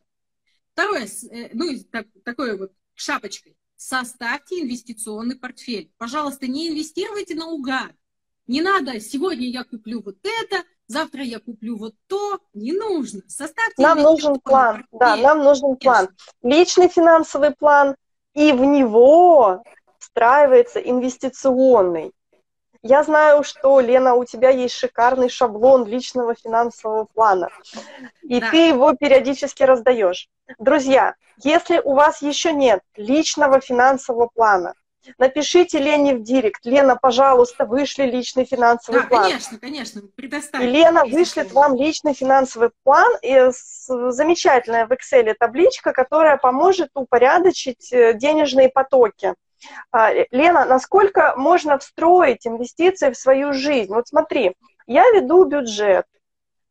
[0.73, 1.07] Второе,
[1.53, 3.57] ну, так, такое вот шапочкой.
[3.77, 5.93] Составьте инвестиционный портфель.
[5.99, 7.93] Пожалуйста, не инвестируйте наугад.
[8.47, 12.39] Не надо, сегодня я куплю вот это, завтра я куплю вот то.
[12.55, 13.23] Не нужно.
[13.29, 14.85] Составьте Нам нужен план.
[14.91, 14.99] Портфель.
[14.99, 16.09] Да, нам нужен план.
[16.43, 17.97] Личный финансовый план,
[18.35, 19.63] и в него
[20.03, 22.13] встраивается инвестиционный.
[22.83, 27.49] Я знаю, что, Лена, у тебя есть шикарный шаблон личного финансового плана,
[28.23, 28.51] и да.
[28.51, 30.29] ты его периодически раздаешь.
[30.59, 34.75] Друзья, если у вас еще нет личного финансового плана,
[35.19, 36.65] напишите Лене в директ.
[36.65, 39.23] Лена, пожалуйста, вышли личный финансовый да, план.
[39.23, 40.67] конечно, конечно, предоставьте.
[40.67, 47.93] И Лена вышлет вам личный финансовый план, и замечательная в Excel табличка, которая поможет упорядочить
[47.93, 49.35] э, денежные потоки
[50.31, 53.93] Лена, насколько можно встроить инвестиции в свою жизнь?
[53.93, 54.55] Вот смотри,
[54.87, 56.07] я веду бюджет,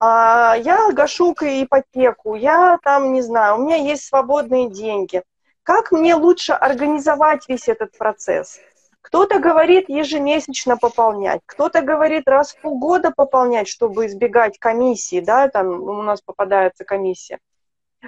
[0.04, 5.22] а, я гашу ипотеку, я там, не знаю, у меня есть свободные деньги.
[5.62, 8.60] Как мне лучше организовать весь этот процесс?
[9.02, 15.68] Кто-то говорит ежемесячно пополнять, кто-то говорит раз в полгода пополнять, чтобы избегать комиссии, да, там
[15.68, 17.38] у нас попадается комиссия.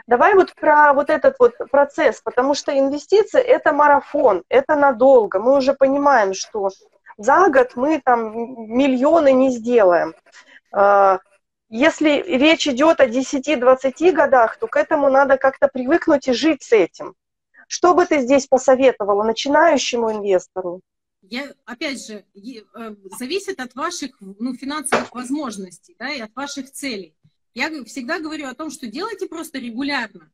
[0.07, 5.39] Давай вот про вот этот вот процесс, потому что инвестиции– это марафон, это надолго.
[5.39, 6.69] Мы уже понимаем, что
[7.17, 8.33] за год мы там
[8.75, 10.15] миллионы не сделаем.
[10.71, 11.19] А,
[11.69, 16.71] если речь идет о 10-20 годах, то к этому надо как-то привыкнуть и жить с
[16.71, 17.15] этим.
[17.67, 20.81] Что бы ты здесь посоветовала начинающему инвестору?
[21.21, 27.15] Я, опять же, э, зависит от ваших ну, финансовых возможностей да, и от ваших целей.
[27.53, 30.31] Я всегда говорю о том, что делайте просто регулярно.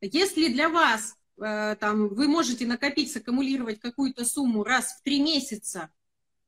[0.00, 5.90] Если для вас э, там, вы можете накопить, саккумулировать какую-то сумму раз в три месяца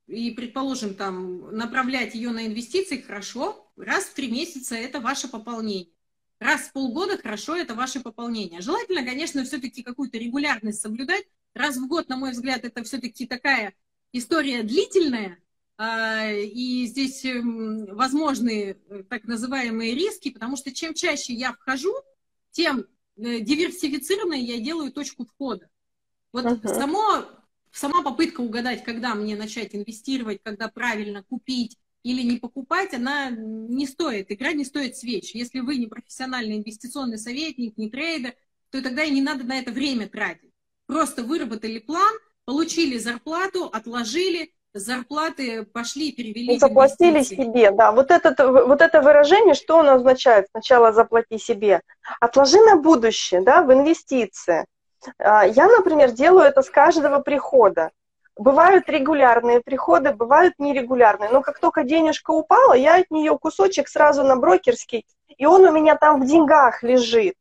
[0.06, 5.92] и, предположим, там, направлять ее на инвестиции, хорошо, раз в три месяца это ваше пополнение.
[6.40, 8.60] Раз в полгода, хорошо, это ваше пополнение.
[8.60, 11.24] Желательно, конечно, все-таки какую-то регулярность соблюдать.
[11.54, 13.72] Раз в год, на мой взгляд, это все-таки такая
[14.12, 15.38] история длительная,
[15.78, 21.92] и здесь эм, возможны э, так называемые риски, потому что чем чаще я вхожу,
[22.52, 25.68] тем э, диверсифицированной я делаю точку входа.
[26.32, 26.68] Вот uh-huh.
[26.68, 27.24] само,
[27.72, 33.86] сама попытка угадать, когда мне начать инвестировать, когда правильно купить или не покупать, она не
[33.86, 35.34] стоит, игра не стоит свеч.
[35.34, 38.34] Если вы не профессиональный инвестиционный советник, не трейдер,
[38.70, 40.52] то тогда и не надо на это время тратить.
[40.86, 46.54] Просто выработали план, получили зарплату, отложили, зарплаты пошли, перевели.
[46.54, 47.92] И заплатили себе, да.
[47.92, 50.48] Вот, этот, вот это выражение, что оно означает?
[50.50, 51.80] Сначала заплати себе.
[52.20, 54.66] Отложи на будущее, да, в инвестиции.
[55.18, 57.90] А, я, например, делаю это с каждого прихода.
[58.36, 61.30] Бывают регулярные приходы, бывают нерегулярные.
[61.30, 65.72] Но как только денежка упала, я от нее кусочек сразу на брокерский, и он у
[65.72, 67.36] меня там в деньгах лежит.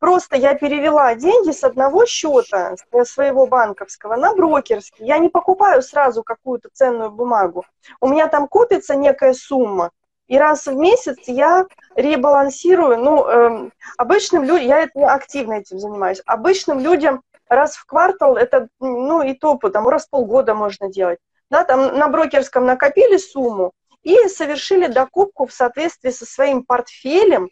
[0.00, 5.04] Просто я перевела деньги с одного счета своего банковского на брокерский.
[5.04, 7.66] Я не покупаю сразу какую-то ценную бумагу.
[8.00, 9.90] У меня там копится некая сумма.
[10.26, 12.96] И раз в месяц я ребалансирую.
[12.96, 16.22] Ну, э, обычным людям, я это, активно этим занимаюсь.
[16.24, 21.18] Обычным людям раз в квартал, это, ну, и то, там, раз в полгода можно делать.
[21.50, 27.50] Да, там на брокерском накопили сумму и совершили докупку в соответствии со своим портфелем,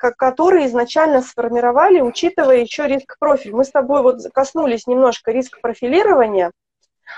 [0.00, 3.54] которые изначально сформировали, учитывая еще риск-профиль.
[3.54, 6.52] Мы с тобой вот коснулись немножко риск-профилирования.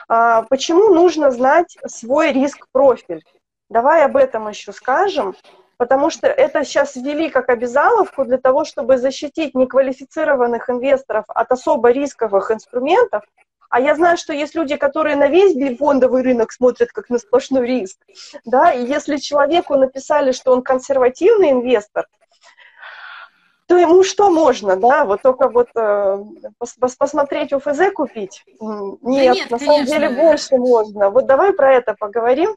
[0.09, 3.25] А, почему нужно знать свой риск-профиль?
[3.69, 5.35] Давай об этом еще скажем,
[5.77, 11.91] потому что это сейчас ввели как обязаловку для того, чтобы защитить неквалифицированных инвесторов от особо
[11.91, 13.23] рисковых инструментов.
[13.71, 17.67] А я знаю, что есть люди, которые на весь фондовый рынок смотрят как на сплошной
[17.67, 17.97] риск.
[18.45, 18.73] Да?
[18.73, 22.07] И если человеку написали, что он консервативный инвестор,
[23.73, 26.19] то ему что можно, да, вот только вот э,
[26.59, 28.45] пос посмотреть УФЗ купить?
[28.47, 29.59] Нет, да нет на конечно.
[29.59, 31.09] самом деле больше можно.
[31.09, 32.55] Вот давай про это поговорим.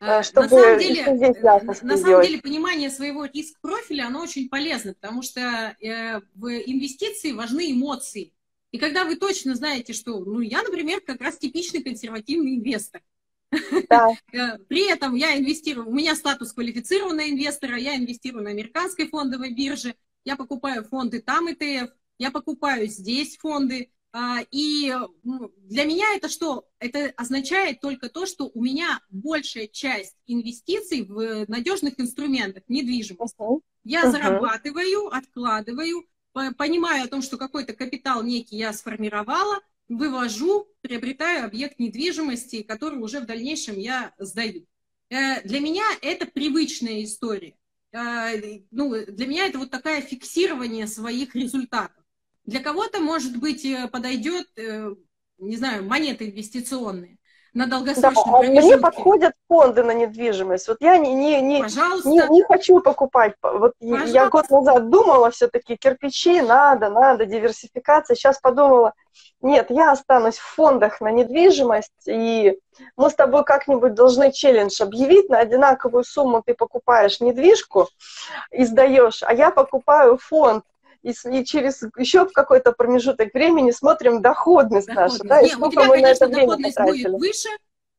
[0.00, 4.48] Э, э, чтобы на самом, деле, э, на самом деле понимание своего риск-профиля, оно очень
[4.48, 8.32] полезно, потому что э, в инвестиции важны эмоции.
[8.72, 13.00] И когда вы точно знаете, что, ну, я, например, как раз типичный консервативный инвестор.
[13.88, 14.08] Да.
[14.68, 19.94] При этом я инвестирую, у меня статус квалифицированного инвестора, я инвестирую на американской фондовой бирже,
[20.24, 23.90] я покупаю фонды там ИТФ, я покупаю здесь фонды.
[24.14, 26.68] А, и для меня это что?
[26.78, 33.34] Это означает только то, что у меня большая часть инвестиций в надежных инструментах, недвижимость.
[33.84, 41.78] Я зарабатываю, откладываю, понимаю о том, что какой-то капитал некий я сформировала, вывожу, приобретаю объект
[41.78, 44.66] недвижимости, который уже в дальнейшем я сдаю.
[45.10, 47.54] Э, для меня это привычная история.
[47.94, 48.30] А,
[48.70, 52.04] ну, для меня это вот такая фиксирование своих результатов.
[52.44, 54.94] Для кого-то, может быть, э, подойдет, э,
[55.38, 57.18] не знаю, монеты инвестиционные
[57.54, 58.66] на долгосрочном да, промежутке.
[58.66, 60.68] Мне подходят фонды на недвижимость.
[60.68, 63.34] Вот я не, не, не, не, не хочу покупать.
[63.42, 64.08] Вот Пожалуйста.
[64.08, 68.14] я год назад думала все-таки кирпичи, надо, надо, диверсификация.
[68.14, 68.94] Сейчас подумала,
[69.42, 72.58] нет, я останусь в фондах на недвижимость, и
[72.96, 75.28] мы с тобой как-нибудь должны челлендж объявить.
[75.28, 77.88] На одинаковую сумму ты покупаешь недвижку
[78.50, 80.64] и сдаешь, а я покупаю фонд
[81.02, 85.24] и, и через еще какой-то промежуток времени смотрим доходность, доходность.
[85.24, 87.08] нашу, да, и Нет, сколько мы конечно, на это время потратили.
[87.08, 87.48] Будет выше,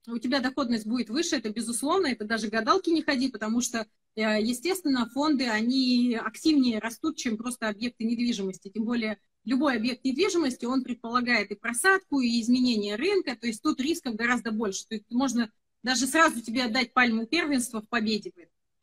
[0.07, 3.85] у тебя доходность будет выше, это безусловно, это даже гадалки не ходи, потому что
[4.15, 8.69] э, естественно, фонды, они активнее растут, чем просто объекты недвижимости.
[8.69, 13.79] Тем более любой объект недвижимости, он предполагает и просадку, и изменение рынка, то есть тут
[13.79, 14.85] рисков гораздо больше.
[14.87, 15.51] То есть можно
[15.83, 18.31] даже сразу тебе отдать пальму первенства в победе.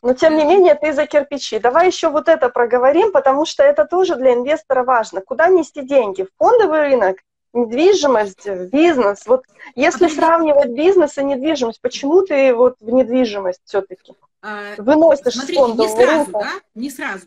[0.02, 1.58] Но тем не менее ты за кирпичи.
[1.58, 5.20] Давай еще вот это проговорим, потому что это тоже для инвестора важно.
[5.20, 6.22] Куда нести деньги?
[6.22, 7.18] В фондовый рынок,
[7.52, 9.26] недвижимость, в бизнес.
[9.26, 15.54] Вот если сравнивать бизнес и недвижимость, почему ты вот в недвижимость все-таки а, выносишь Смотри,
[15.54, 16.38] с фондового не сразу, рынка?
[16.38, 16.52] да?
[16.74, 17.26] Не сразу.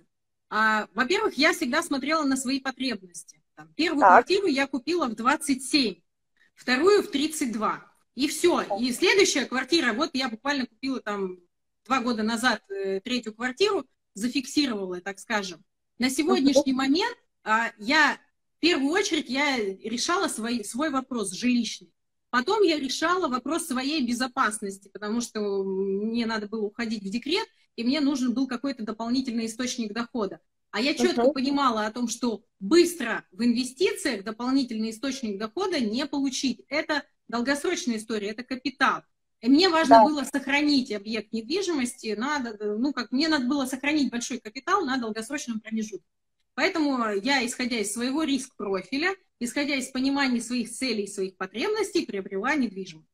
[0.50, 3.40] А, во-первых, я всегда смотрела на свои потребности.
[3.56, 4.10] Там, первую так.
[4.10, 5.96] квартиру я купила в 27,
[6.56, 7.82] вторую в 32.
[8.16, 8.62] И все.
[8.80, 11.38] И следующая квартира, вот я буквально купила там
[11.86, 15.64] два года назад э, третью квартиру, зафиксировала, так скажем.
[16.00, 18.18] На сегодняшний момент а, я,
[18.58, 21.92] в первую очередь, я решала свой, свой вопрос жилищный.
[22.30, 27.84] Потом я решала вопрос своей безопасности, потому что мне надо было уходить в декрет, и
[27.84, 30.40] мне нужен был какой-то дополнительный источник дохода.
[30.72, 31.34] А я четко uh-huh.
[31.34, 36.62] понимала о том, что быстро в инвестициях дополнительный источник дохода не получить.
[36.68, 39.04] Это долгосрочная история, это капитал.
[39.44, 40.04] И мне важно да.
[40.06, 45.60] было сохранить объект недвижимости, надо, ну, как мне надо было сохранить большой капитал на долгосрочном
[45.60, 46.08] промежутке.
[46.54, 53.10] Поэтому я, исходя из своего риск-профиля, исходя из понимания своих целей, своих потребностей, приобрела недвижимость.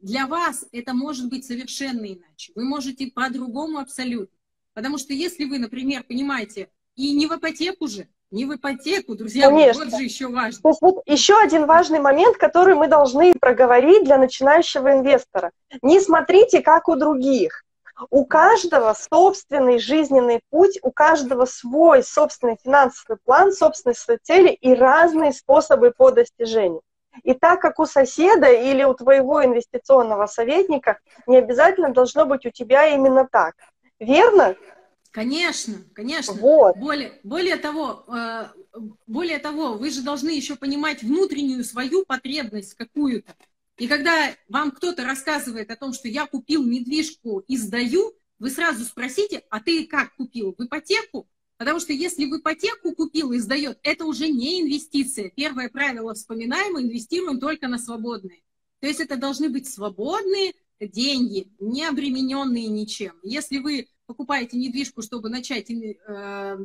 [0.00, 2.52] Для вас это может быть совершенно иначе.
[2.54, 4.34] Вы можете по-другому абсолютно.
[4.72, 9.48] Потому что если вы, например, понимаете, и не в ипотеку же, не в ипотеку, друзья,
[9.48, 9.84] Конечно.
[9.84, 10.60] вот же еще важно.
[10.60, 15.50] То есть вот еще один важный момент, который мы должны проговорить для начинающего инвестора.
[15.82, 17.64] Не смотрите, как у других.
[18.10, 24.72] У каждого собственный жизненный путь, у каждого свой собственный финансовый план, собственные свои цели и
[24.74, 26.82] разные способы по достижению.
[27.24, 32.50] И так как у соседа или у твоего инвестиционного советника, не обязательно должно быть у
[32.50, 33.54] тебя именно так.
[33.98, 34.54] Верно?
[35.10, 36.34] Конечно, конечно.
[36.34, 36.76] Вот.
[36.76, 38.46] Более, более того, э,
[39.06, 43.34] более того, вы же должны еще понимать внутреннюю свою потребность какую-то.
[43.78, 48.84] И когда вам кто-то рассказывает о том, что я купил недвижку и сдаю, вы сразу
[48.84, 50.54] спросите, а ты как купил?
[50.56, 51.28] В ипотеку?
[51.56, 55.30] Потому что если в ипотеку купил и сдает, это уже не инвестиция.
[55.30, 58.42] Первое правило вспоминаем, инвестируем только на свободные.
[58.80, 63.14] То есть это должны быть свободные деньги, не обремененные ничем.
[63.22, 66.58] Если вы покупаете недвижку, чтобы начать э,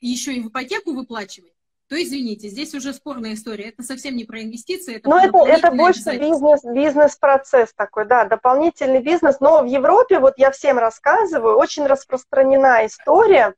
[0.00, 1.52] еще и в ипотеку выплачивать,
[1.88, 3.70] то извините, здесь уже спорная история.
[3.70, 4.96] Это совсем не про инвестиции.
[4.96, 9.40] Это но это, это больше бизнес, бизнес-процесс такой, да, дополнительный бизнес.
[9.40, 13.54] Но в Европе, вот я всем рассказываю, очень распространена история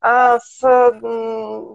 [0.00, 0.60] а, с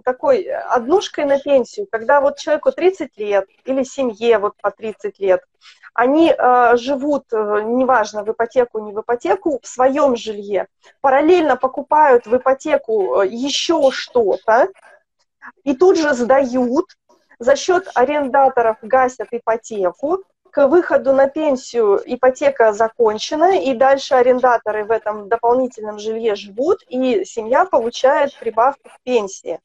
[0.04, 5.42] такой однушкой на пенсию, когда вот человеку 30 лет или семье вот по 30 лет,
[5.94, 10.68] они э, живут, э, неважно, в ипотеку, не в ипотеку, в своем жилье,
[11.00, 14.68] параллельно покупают в ипотеку э, еще что-то,
[15.64, 16.86] и тут же сдают,
[17.38, 24.90] за счет арендаторов гасят ипотеку, к выходу на пенсию ипотека закончена, и дальше арендаторы в
[24.90, 29.60] этом дополнительном жилье живут, и семья получает прибавку к пенсии.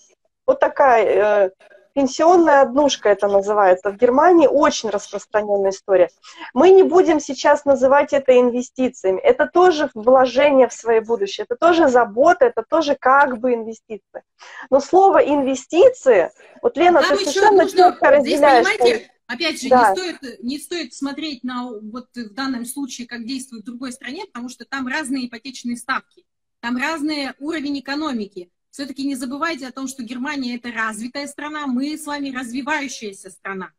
[0.45, 1.49] Вот такая э,
[1.93, 3.91] Пенсионная однушка это называется.
[3.91, 6.09] В Германии очень распространенная история.
[6.53, 9.19] Мы не будем сейчас называть это инвестициями.
[9.19, 11.45] Это тоже вложение в свое будущее.
[11.47, 14.23] Это тоже забота, это тоже как бы инвестиции.
[14.71, 16.31] Но слово инвестиции,
[16.63, 18.65] вот Лена, Нам ты совершенно четко разделяешь.
[18.65, 19.89] Здесь, понимаете, Опять же, да.
[19.89, 24.25] не, стоит, не стоит смотреть на вот в данном случае, как действует в другой стране,
[24.25, 26.25] потому что там разные ипотечные ставки,
[26.59, 31.95] там разный уровень экономики все-таки не забывайте о том, что Германия это развитая страна, мы
[31.95, 33.71] с вами развивающаяся страна.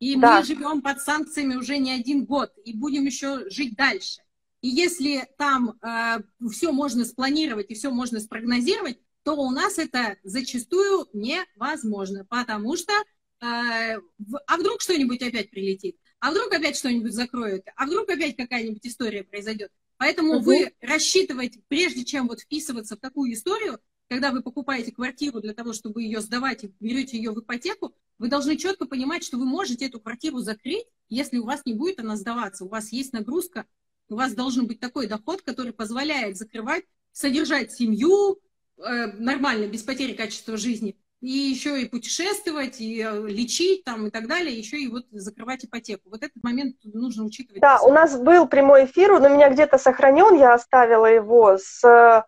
[0.00, 0.38] И да.
[0.38, 4.22] мы живем под санкциями уже не один год и будем еще жить дальше.
[4.60, 6.18] И если там э,
[6.50, 12.92] все можно спланировать и все можно спрогнозировать, то у нас это зачастую невозможно, потому что
[12.92, 18.84] э, а вдруг что-нибудь опять прилетит, а вдруг опять что-нибудь закроют, а вдруг опять какая-нибудь
[18.84, 19.70] история произойдет.
[19.96, 20.46] Поэтому угу.
[20.46, 23.78] вы рассчитывать, прежде чем вот вписываться в такую историю,
[24.10, 28.26] когда вы покупаете квартиру для того, чтобы ее сдавать и берете ее в ипотеку, вы
[28.26, 32.16] должны четко понимать, что вы можете эту квартиру закрыть, если у вас не будет она
[32.16, 32.64] сдаваться.
[32.64, 33.66] У вас есть нагрузка,
[34.08, 38.40] у вас должен быть такой доход, который позволяет закрывать, содержать семью
[38.78, 44.10] э, нормально, без потери качества жизни, и еще и путешествовать, и э, лечить там и
[44.10, 46.10] так далее, еще и вот закрывать ипотеку.
[46.10, 47.62] Вот этот момент нужно учитывать.
[47.62, 52.26] Да, у нас был прямой эфир, он у меня где-то сохранен, я оставила его с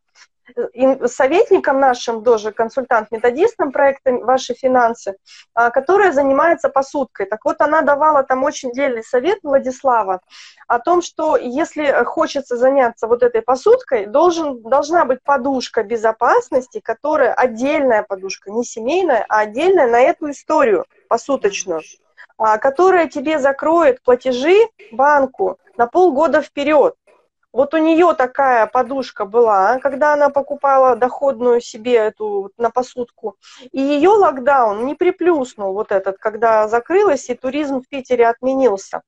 [1.07, 5.17] советником нашим, тоже консультант-методистом проекта «Ваши финансы»,
[5.55, 7.27] а, которая занимается посудкой.
[7.27, 10.21] Так вот, она давала там очень дельный совет, Владислава,
[10.69, 17.35] о том, что если хочется заняться вот этой посудкой, должен, должна быть подушка безопасности, которая
[17.35, 21.83] отдельная подушка, не семейная, а отдельная на эту историю посуточную,
[22.39, 24.57] а, которая тебе закроет платежи
[24.91, 26.95] банку на полгода вперед.
[27.53, 33.37] Вот у нее такая подушка была, когда она покупала доходную себе эту на посудку.
[33.73, 39.03] И ее локдаун не приплюснул вот этот, когда закрылась и туризм в Питере отменился.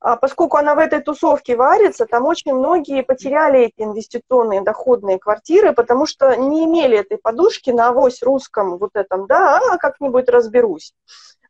[0.00, 5.72] А поскольку она в этой тусовке варится, там очень многие потеряли эти инвестиционные доходные квартиры,
[5.72, 10.92] потому что не имели этой подушки на авось русском вот этом, да, а как-нибудь разберусь.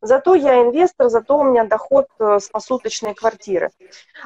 [0.01, 3.71] Зато я инвестор, зато у меня доход э, с посуточной квартиры.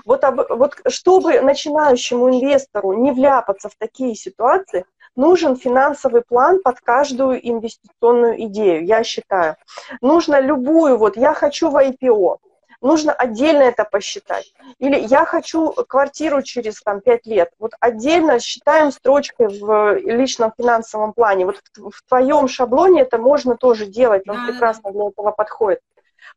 [0.06, 6.80] Вот, об, вот чтобы начинающему инвестору не вляпаться в такие ситуации, нужен финансовый план под
[6.82, 9.56] каждую инвестиционную идею, я считаю.
[10.02, 12.38] Нужно любую, вот я хочу в IPO,
[12.82, 14.54] нужно отдельно это посчитать.
[14.80, 17.52] Или я хочу квартиру через там, 5 лет.
[17.60, 21.46] Вот отдельно считаем строчкой в личном финансовом плане.
[21.46, 25.80] Вот в, твоем шаблоне это можно тоже делать, он прекрасно для этого подходит.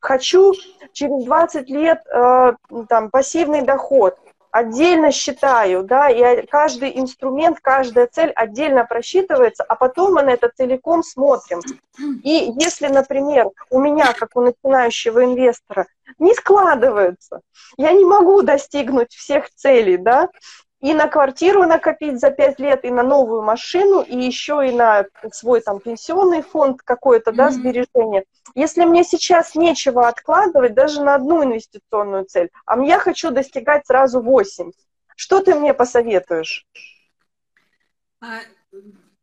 [0.01, 0.53] Хочу
[0.93, 2.53] через 20 лет э,
[2.89, 4.19] там, пассивный доход
[4.55, 10.49] отдельно считаю, да, и каждый инструмент, каждая цель отдельно просчитывается, а потом мы на это
[10.55, 11.61] целиком смотрим.
[12.23, 15.89] И если, например, у меня, как у начинающего инвестора,
[16.21, 17.41] не складывается,
[17.77, 20.29] я не могу достигнуть всех целей, да,
[20.85, 25.07] и на квартиру накопить за пять лет, и на новую машину, и еще и на
[25.33, 28.25] свой там пенсионный фонд какой-то, да, сбережения.
[28.55, 34.21] Если мне сейчас нечего откладывать даже на одну инвестиционную цель, а я хочу достигать сразу
[34.21, 34.73] восемь,
[35.17, 36.67] что ты мне посоветуешь?
[38.21, 38.41] А,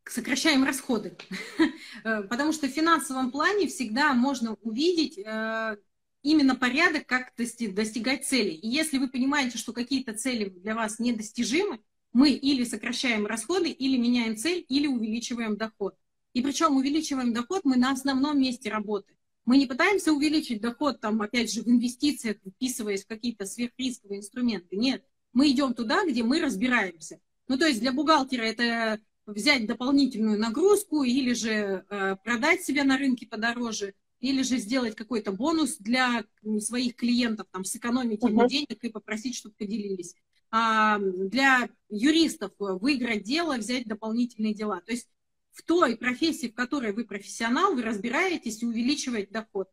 [0.06, 1.16] сокращаем расходы.
[2.04, 5.78] Потому что в финансовом плане всегда можно увидеть э,
[6.24, 8.56] именно порядок, как достигать целей.
[8.56, 11.80] И если вы понимаете, что какие-то цели для вас недостижимы,
[12.14, 15.96] мы или сокращаем расходы, или меняем цель, или увеличиваем доход.
[16.34, 19.18] И причем увеличиваем доход мы на основном месте работы.
[19.46, 24.76] Мы не пытаемся увеличить доход, там, опять же, в инвестициях, вписываясь в какие-то сверхрисковые инструменты.
[24.76, 25.04] Нет,
[25.34, 27.20] мы идем туда, где мы разбираемся.
[27.48, 32.98] Ну, то есть для бухгалтера это взять дополнительную нагрузку или же э, продать себя на
[32.98, 36.24] рынке подороже, или же сделать какой-то бонус для
[36.60, 38.48] своих клиентов, там, сэкономить uh-huh.
[38.48, 40.16] денег и попросить, чтобы поделились.
[40.52, 44.82] А для юристов выиграть дело, взять дополнительные дела.
[44.86, 45.10] То есть
[45.52, 49.70] в той профессии, в которой вы профессионал, вы разбираетесь и увеличиваете доход.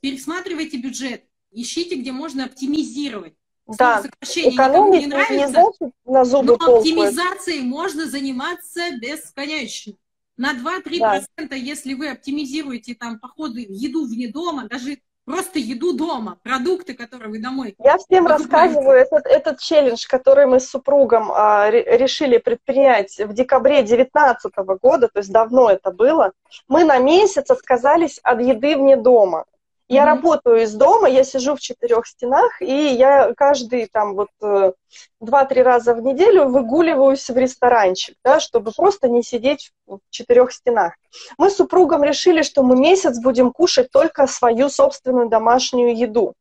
[0.00, 3.34] Пересматривайте бюджет, ищите, где можно оптимизировать.
[3.78, 9.94] Да, экономить не нравится, не на зубы но оптимизацией можно заниматься бесконечно
[10.38, 11.56] на 2-3%, да.
[11.56, 17.38] если вы оптимизируете там походы, еду вне дома, даже просто еду дома, продукты, которые вы
[17.38, 17.74] домой.
[17.84, 23.82] Я всем рассказываю этот, этот челлендж, который мы с супругом а, решили предпринять в декабре
[23.82, 26.32] 2019 года, то есть давно это было.
[26.66, 29.44] Мы на месяц отказались от еды вне дома.
[29.88, 30.06] Я mm-hmm.
[30.06, 34.72] работаю из дома, я сижу в четырех стенах, и я каждый там вот э,
[35.18, 40.92] два-три раза в неделю выгуливаюсь в ресторанчик, да, чтобы просто не сидеть в четырех стенах.
[41.38, 46.34] Мы с супругом решили, что мы месяц будем кушать только свою собственную домашнюю еду.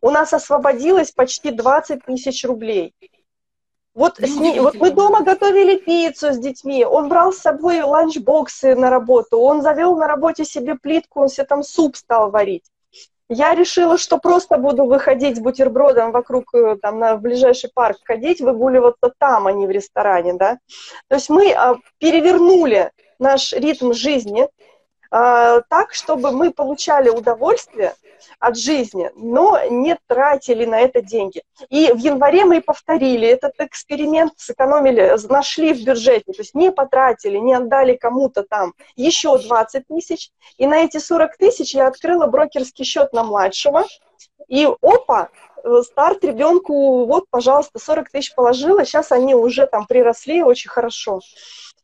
[0.00, 2.94] У нас освободилось почти 20 тысяч рублей.
[3.94, 8.74] Вот, с ней, вот мы дома готовили пиццу с детьми, он брал с собой ланчбоксы
[8.74, 12.64] на работу, он завел на работе себе плитку, он себе там суп стал варить.
[13.30, 17.98] Я решила, что просто буду выходить с бутербродом вокруг, э, там, на, в ближайший парк
[18.04, 20.58] ходить, выгуливаться там, а не в ресторане, да.
[21.08, 24.46] То есть мы а, перевернули наш ритм жизни,
[25.10, 27.94] а, так, чтобы мы получали удовольствие
[28.38, 31.42] от жизни, но не тратили на это деньги.
[31.68, 37.38] И в январе мы повторили этот эксперимент, сэкономили, нашли в бюджете, то есть не потратили,
[37.38, 42.84] не отдали кому-то там еще 20 тысяч, и на эти 40 тысяч я открыла брокерский
[42.84, 43.84] счет на младшего,
[44.48, 45.30] и опа,
[45.82, 51.20] старт ребенку, вот, пожалуйста, 40 тысяч положила, сейчас они уже там приросли очень хорошо.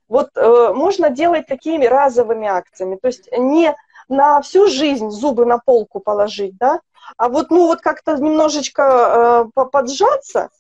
[0.09, 3.75] Вот э, можно делать такими разовыми акциями, то есть не
[4.11, 6.81] на всю жизнь зубы на полку положить, да,
[7.17, 10.51] а вот, ну, вот как-то немножечко э, поджаться,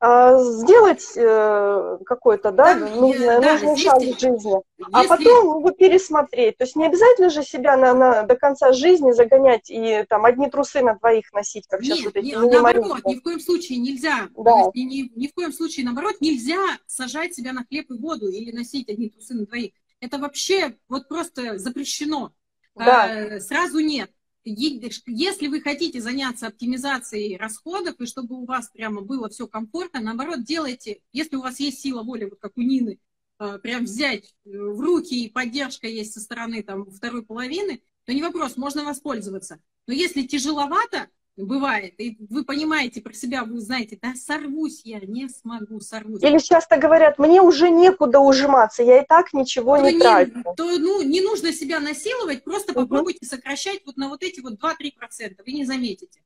[0.00, 4.54] а, сделать э, какой-то, да, да нужный, да, нужный шаг в жизни,
[4.92, 5.14] а если...
[5.14, 6.56] а потом его пересмотреть.
[6.58, 10.50] То есть не обязательно же себя на, на, до конца жизни загонять и там одни
[10.50, 13.78] трусы на двоих носить, как Нет, сейчас вот эти не, наоборот, ни в коем случае
[13.78, 14.28] нельзя.
[14.36, 14.58] Да.
[14.58, 18.50] Есть, ни, ни в коем случае, наоборот, нельзя сажать себя на хлеб и воду или
[18.50, 19.72] носить одни трусы на двоих.
[20.00, 22.32] Это вообще вот просто запрещено.
[22.74, 23.36] Да.
[23.36, 24.10] А, сразу нет
[24.44, 30.44] если вы хотите заняться оптимизацией расходов, и чтобы у вас прямо было все комфортно, наоборот,
[30.44, 32.98] делайте, если у вас есть сила воли, вот как у Нины,
[33.38, 38.12] э, прям взять э, в руки, и поддержка есть со стороны там второй половины, то
[38.12, 39.60] не вопрос, можно воспользоваться.
[39.86, 41.94] Но если тяжеловато, бывает.
[41.98, 46.22] И вы понимаете про себя, вы знаете, да сорвусь я, не смогу, сорвусь.
[46.22, 50.42] Или часто говорят, мне уже некуда ужиматься, я и так ничего то не, не трачу.
[50.56, 52.82] То ну, не нужно себя насиловать, просто угу.
[52.82, 56.20] попробуйте сокращать вот на вот эти вот 2-3%, вы не заметите.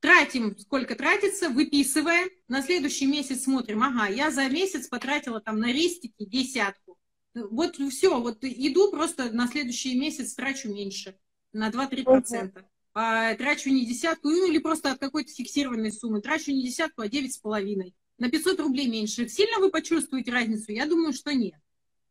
[0.00, 5.72] Тратим, сколько тратится, выписываем, на следующий месяц смотрим, ага, я за месяц потратила там на
[5.72, 6.98] рестики десятку.
[7.34, 11.18] Вот все, вот иду просто на следующий месяц трачу меньше,
[11.52, 12.58] на 2-3%.
[12.58, 12.66] Угу
[12.96, 17.34] трачу не десятку, ну или просто от какой-то фиксированной суммы, трачу не десятку, а девять
[17.34, 17.94] с половиной.
[18.18, 19.28] На 500 рублей меньше.
[19.28, 20.72] Сильно вы почувствуете разницу?
[20.72, 21.60] Я думаю, что нет.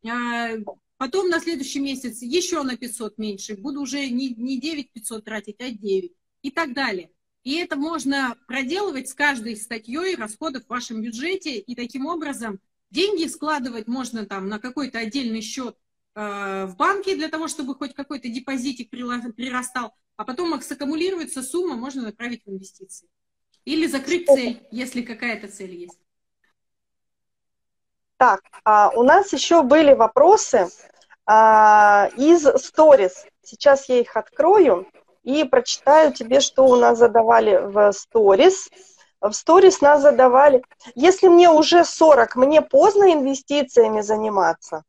[0.07, 0.49] А,
[0.97, 3.55] потом на следующий месяц еще на 500 меньше.
[3.57, 6.11] Буду уже не, не 9 500 тратить, а 9.
[6.43, 7.09] И так далее.
[7.43, 11.57] И это можно проделывать с каждой статьей расходов в вашем бюджете.
[11.57, 12.59] И таким образом
[12.91, 15.75] деньги складывать можно там на какой-то отдельный счет
[16.13, 22.03] э, в банке для того, чтобы хоть какой-то депозитик прирастал а потом саккумулируется сумма, можно
[22.03, 23.07] направить в инвестиции.
[23.65, 25.99] Или закрыть цель, если какая-то цель есть.
[28.17, 30.69] Так, а у нас еще были вопросы
[31.25, 33.13] а, из Stories.
[33.43, 34.87] Сейчас я их открою
[35.23, 38.71] и прочитаю тебе, что у нас задавали в Stories.
[39.19, 40.63] В Stories нас задавали,
[40.93, 44.83] если мне уже 40, мне поздно инвестициями заниматься?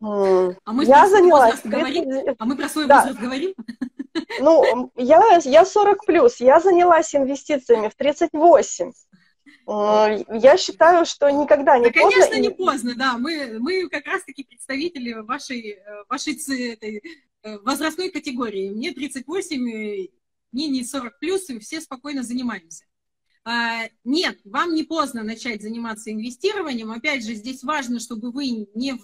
[0.00, 1.60] А мы я занялась.
[1.64, 2.36] Говорим?
[2.38, 3.00] А мы про свой да.
[3.00, 3.54] возраст говорим?
[4.40, 8.92] Ну, я, я 40 плюс, я занялась инвестициями в 38.
[9.66, 12.20] Я считаю, что никогда не да, поздно.
[12.20, 13.18] Конечно, не поздно, да.
[13.18, 16.34] Мы, мы как раз-таки представители вашей, вашей
[16.72, 17.02] этой,
[17.42, 18.70] э, возрастной категории.
[18.70, 20.08] Мне 38,
[20.52, 22.84] мне не 40 плюс, и все спокойно занимаемся.
[23.44, 26.90] А, нет, вам не поздно начать заниматься инвестированием.
[26.90, 28.98] Опять же, здесь важно, чтобы вы не,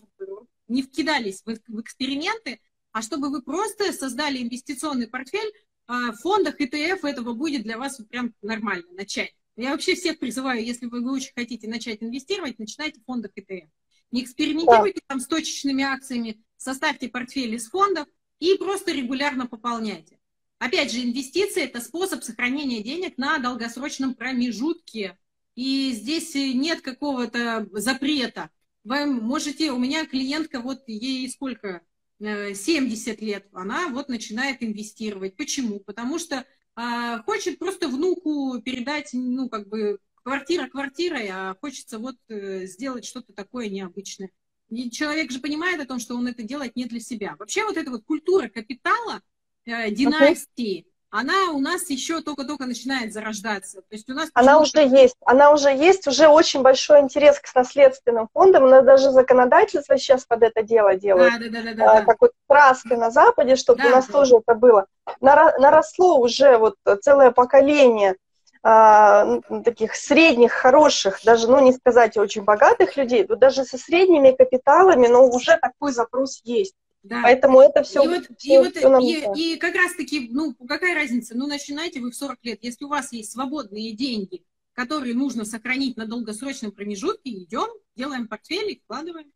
[0.69, 2.61] не вкидались в, в эксперименты,
[2.93, 5.53] а чтобы вы просто создали инвестиционный портфель,
[5.87, 9.35] а, в фондах ETF этого будет для вас прям нормально начать.
[9.57, 13.69] Я вообще всех призываю, если вы, вы очень хотите начать инвестировать, начинайте в фондах ETF.
[14.13, 18.07] Не экспериментируйте там с точечными акциями, составьте портфель из фондов
[18.39, 20.19] и просто регулярно пополняйте.
[20.59, 25.19] Опять же, инвестиции– это способ сохранения денег на долгосрочном промежутке.
[25.55, 28.51] И здесь нет какого-то запрета.
[28.85, 31.83] Вы можете, у меня клиентка, вот ей сколько,
[32.21, 35.37] 70 э, лет, она вот начинает инвестировать.
[35.37, 35.81] Почему?
[35.81, 36.45] Потому что
[36.77, 43.05] а, хочет просто внуку передать, ну, как бы, квартира квартирой, а хочется вот э, сделать
[43.05, 44.31] что-то такое необычное.
[44.69, 47.37] И человек же понимает о том, что он это делает не для себя.
[47.39, 49.23] Вообще вот эта вот культура капитала,
[49.65, 53.81] э, династии, она у нас еще только-только начинает зарождаться.
[53.83, 57.55] То есть у нас она уже есть, она уже есть, уже очень большой интерес к
[57.55, 61.99] наследственным фондам, у нас даже законодательство сейчас под это дело делает, да, да, да, да,
[61.99, 64.13] а, как вот краски на Западе, чтобы да, у нас да.
[64.13, 64.87] тоже это было.
[65.21, 68.15] Наросло уже вот целое поколение
[68.63, 74.33] а, таких средних, хороших, даже, ну, не сказать очень богатых людей, но даже со средними
[74.33, 76.75] капиталами, но уже такой запрос есть.
[77.03, 77.21] Да.
[77.23, 78.03] Поэтому это все.
[78.03, 81.37] И, вот, все, и, вот, все и, и как раз-таки, ну, какая разница?
[81.37, 82.59] Ну, начинаете вы в 40 лет.
[82.63, 84.45] Если у вас есть свободные деньги,
[84.75, 89.33] которые нужно сохранить на долгосрочном промежутке, идем, делаем портфель и вкладываем.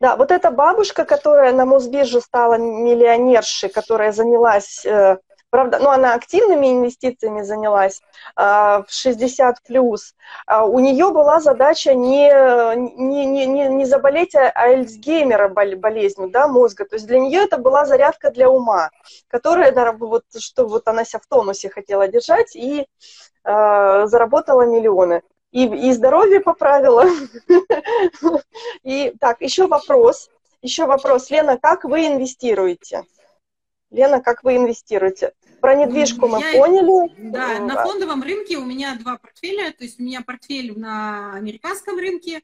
[0.00, 5.18] Да, вот эта бабушка, которая на Мосбирже стала миллионершей, которая занялась э,
[5.50, 8.02] Правда, ну, она активными инвестициями занялась
[8.36, 10.14] а, в 60 плюс.
[10.46, 12.30] А у нее была задача не,
[12.76, 16.84] не, не, не заболеть Альцгеймера болезнью да, мозга.
[16.84, 18.90] То есть для нее это была зарядка для ума,
[19.28, 22.86] которая, вот, что вот она себя в тонусе хотела держать и
[23.42, 25.22] а, заработала миллионы.
[25.50, 27.06] И, и здоровье поправила.
[28.82, 30.28] И так, еще вопрос.
[30.60, 31.30] Еще вопрос.
[31.30, 33.04] Лена, как вы инвестируете?
[33.90, 35.32] Лена, как вы инвестируете?
[35.60, 37.30] Про недвижку мы я, поняли.
[37.30, 39.72] Да, на фондовом рынке у меня два портфеля.
[39.72, 42.42] То есть у меня портфель на американском рынке,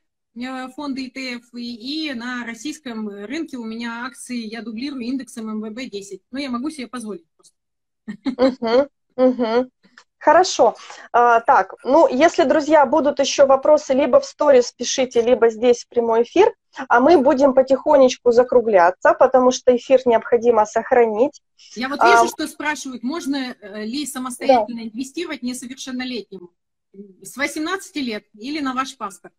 [0.74, 6.22] фонды ETF, и, и на российском рынке у меня акции, я дублирую индексом МВБ 10.
[6.30, 7.54] Но я могу себе позволить просто.
[8.36, 9.70] Угу, угу.
[10.24, 10.74] Хорошо.
[11.12, 15.88] А, так, ну, если, друзья, будут еще вопросы, либо в сторис пишите, либо здесь в
[15.88, 16.54] прямой эфир,
[16.88, 21.42] а мы будем потихонечку закругляться, потому что эфир необходимо сохранить.
[21.74, 24.88] Я вот вижу, а, что спрашивают, можно э, ли самостоятельно да.
[24.88, 26.48] инвестировать несовершеннолетним
[27.20, 29.34] с 18 лет или на ваш паспорт?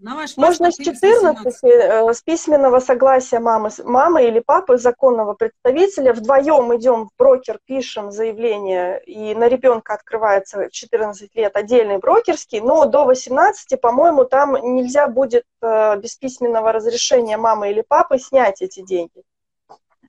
[0.00, 6.12] На ваш Можно с 14, э, с письменного согласия мамы, мамы или папы, законного представителя,
[6.12, 12.60] вдвоем идем в брокер, пишем заявление, и на ребенка открывается в 14 лет отдельный брокерский,
[12.60, 18.60] но до 18, по-моему, там нельзя будет э, без письменного разрешения мамы или папы снять
[18.62, 19.22] эти деньги.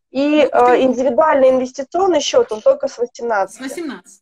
[0.10, 3.56] И ну, э, индивидуальный инвестиционный счет, он только с 18.
[3.56, 4.22] С 18.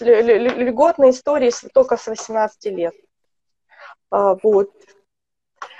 [0.00, 2.94] Льготные истории только с 18 лет.
[4.10, 4.70] А, вот.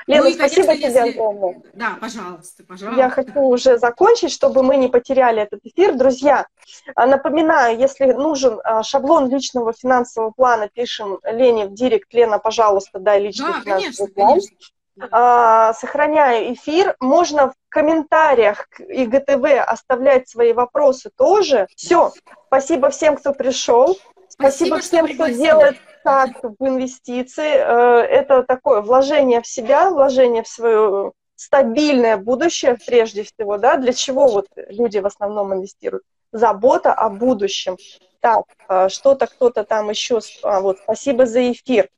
[0.07, 1.19] Лена, ну, и, спасибо конечно, тебе если...
[1.19, 1.63] огромное.
[1.75, 3.01] Да, пожалуйста, пожалуйста.
[3.01, 5.95] Я хочу уже закончить, чтобы мы не потеряли этот эфир.
[5.97, 6.47] Друзья,
[6.95, 12.13] а, напоминаю, если нужен а, шаблон личного финансового плана, пишем Лене в директ.
[12.15, 14.29] Лена, пожалуйста, дай личный да, финансовый конечно, план.
[14.29, 15.75] Конечно.
[15.79, 16.97] Сохраняю эфир.
[17.01, 21.67] Можно в комментариях к ИГТВ оставлять свои вопросы тоже.
[21.77, 22.13] Все.
[22.47, 23.99] Спасибо всем, кто пришел.
[24.29, 27.55] Спасибо, Спасибо всем, кто делает так в инвестиции.
[27.57, 33.93] Э, это такое вложение в себя, вложение в свое стабильное будущее прежде всего, да, для
[33.93, 36.05] чего вот люди в основном инвестируют?
[36.31, 37.77] Забота о будущем.
[38.21, 41.89] Так, э, что-то кто-то там еще, а, вот, спасибо за эфир.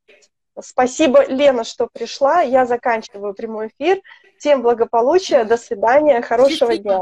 [0.61, 2.40] Спасибо, Лена, что пришла.
[2.40, 4.00] Я заканчиваю прямой эфир.
[4.38, 6.98] Всем благополучия, до свидания, хорошего дня.